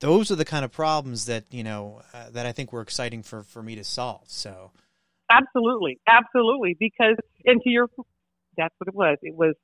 [0.00, 3.22] those are the kind of problems that, you know, uh, that I think were exciting
[3.22, 4.24] for, for me to solve.
[4.26, 4.70] So,
[5.30, 6.76] Absolutely, absolutely.
[6.78, 7.88] Because, and to your,
[8.56, 9.18] that's what it was.
[9.22, 9.54] It was.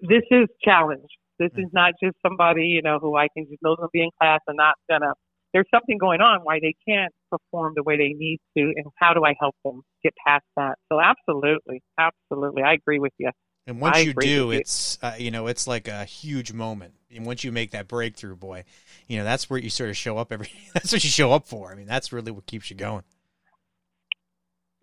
[0.00, 1.08] This is challenge.
[1.38, 4.10] This is not just somebody you know who I can just know them be in
[4.20, 5.12] class and not gonna.
[5.52, 9.14] There's something going on why they can't perform the way they need to, and how
[9.14, 10.74] do I help them get past that?
[10.92, 13.30] So, absolutely, absolutely, I agree with you.
[13.66, 14.60] And once I you do, with you.
[14.60, 16.94] it's, uh, you know, it's like a huge moment.
[17.14, 18.64] And once you make that breakthrough, boy,
[19.08, 21.46] you know, that's where you sort of show up every, that's what you show up
[21.46, 21.70] for.
[21.70, 23.04] I mean, that's really what keeps you going.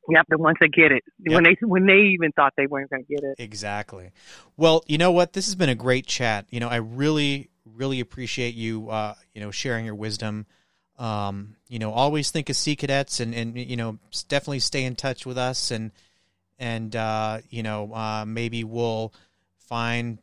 [0.09, 3.05] Yep, the ones that get it when they when they even thought they weren't going
[3.05, 3.36] to get it.
[3.38, 4.11] Exactly.
[4.57, 5.34] Well, you know what?
[5.34, 6.47] This has been a great chat.
[6.49, 10.47] You know, I really, really appreciate you, uh, you know, sharing your wisdom.
[10.97, 14.95] Um, you know, always think of Sea Cadets and, and, you know, definitely stay in
[14.95, 15.91] touch with us and,
[16.62, 19.12] and, uh, you know, uh, maybe we'll
[19.57, 20.20] find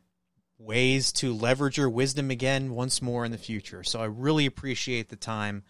[0.57, 3.83] ways to leverage your wisdom again once more in the future.
[3.83, 5.63] So I really appreciate the time,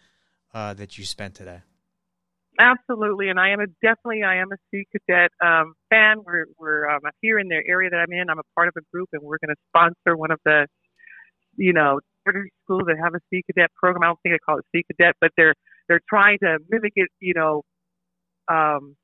[0.54, 1.62] uh, that you spent today.
[2.58, 6.18] Absolutely, and I am a definitely I am a Sea Cadet um, fan.
[6.24, 8.28] We're we're um, here in the area that I'm in.
[8.28, 10.66] I'm a part of a group, and we're going to sponsor one of the,
[11.56, 14.02] you know, charter schools that have a Sea Cadet program.
[14.02, 15.54] I don't think they call it Sea Cadet, but they're
[15.88, 17.08] they're trying to mimic it.
[17.18, 17.62] You know,
[18.48, 18.96] um,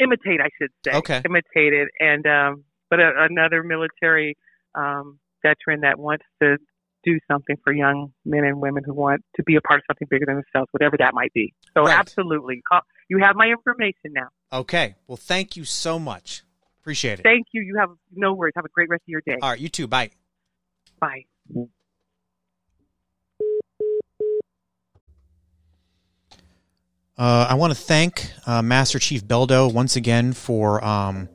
[0.00, 1.22] imitate, I should say, Okay.
[1.24, 1.88] imitate it.
[2.00, 4.36] And um, but a, another military
[4.74, 6.56] um, veteran that wants to
[7.04, 10.06] do something for young men and women who want to be a part of something
[10.10, 11.54] bigger than themselves, whatever that might be.
[11.74, 11.98] So Right.
[11.98, 12.62] absolutely,
[13.08, 14.28] you have my information now.
[14.52, 14.96] Okay.
[15.06, 16.42] Well, thank you so much.
[16.80, 17.22] Appreciate it.
[17.22, 17.62] Thank you.
[17.62, 18.52] You have no worries.
[18.56, 19.38] Have a great rest of your day.
[19.40, 19.60] All right.
[19.60, 19.86] You too.
[19.86, 20.10] Bye.
[21.00, 21.24] Bye.
[27.18, 31.28] Uh, I want to thank uh, Master Chief Beldo once again for um,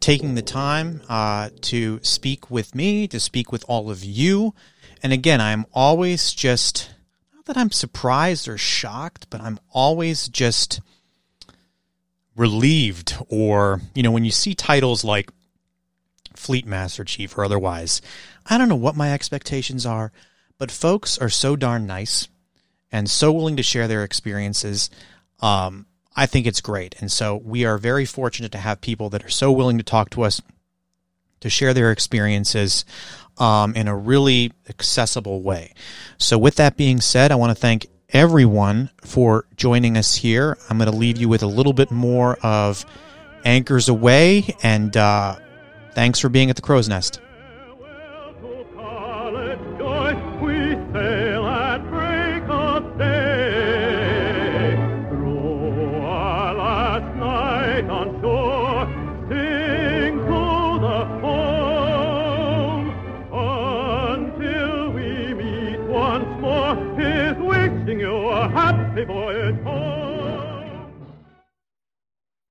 [0.00, 4.54] taking the time uh, to speak with me, to speak with all of you.
[5.02, 6.90] And again, I'm always just
[7.34, 10.80] not that I'm surprised or shocked, but I'm always just
[12.36, 15.30] relieved or, you know, when you see titles like
[16.36, 18.00] Fleet Master Chief or otherwise,
[18.46, 20.12] I don't know what my expectations are,
[20.56, 22.28] but folks are so darn nice
[22.90, 24.90] and so willing to share their experiences.
[25.40, 25.86] Um,
[26.16, 26.96] I think it's great.
[27.00, 30.10] And so we are very fortunate to have people that are so willing to talk
[30.10, 30.42] to us,
[31.40, 32.84] to share their experiences
[33.38, 35.74] um, in a really accessible way.
[36.18, 40.58] So, with that being said, I want to thank everyone for joining us here.
[40.68, 42.84] I'm going to leave you with a little bit more of
[43.44, 45.36] Anchors Aweigh and uh,
[45.92, 47.20] thanks for being at the Crow's Nest.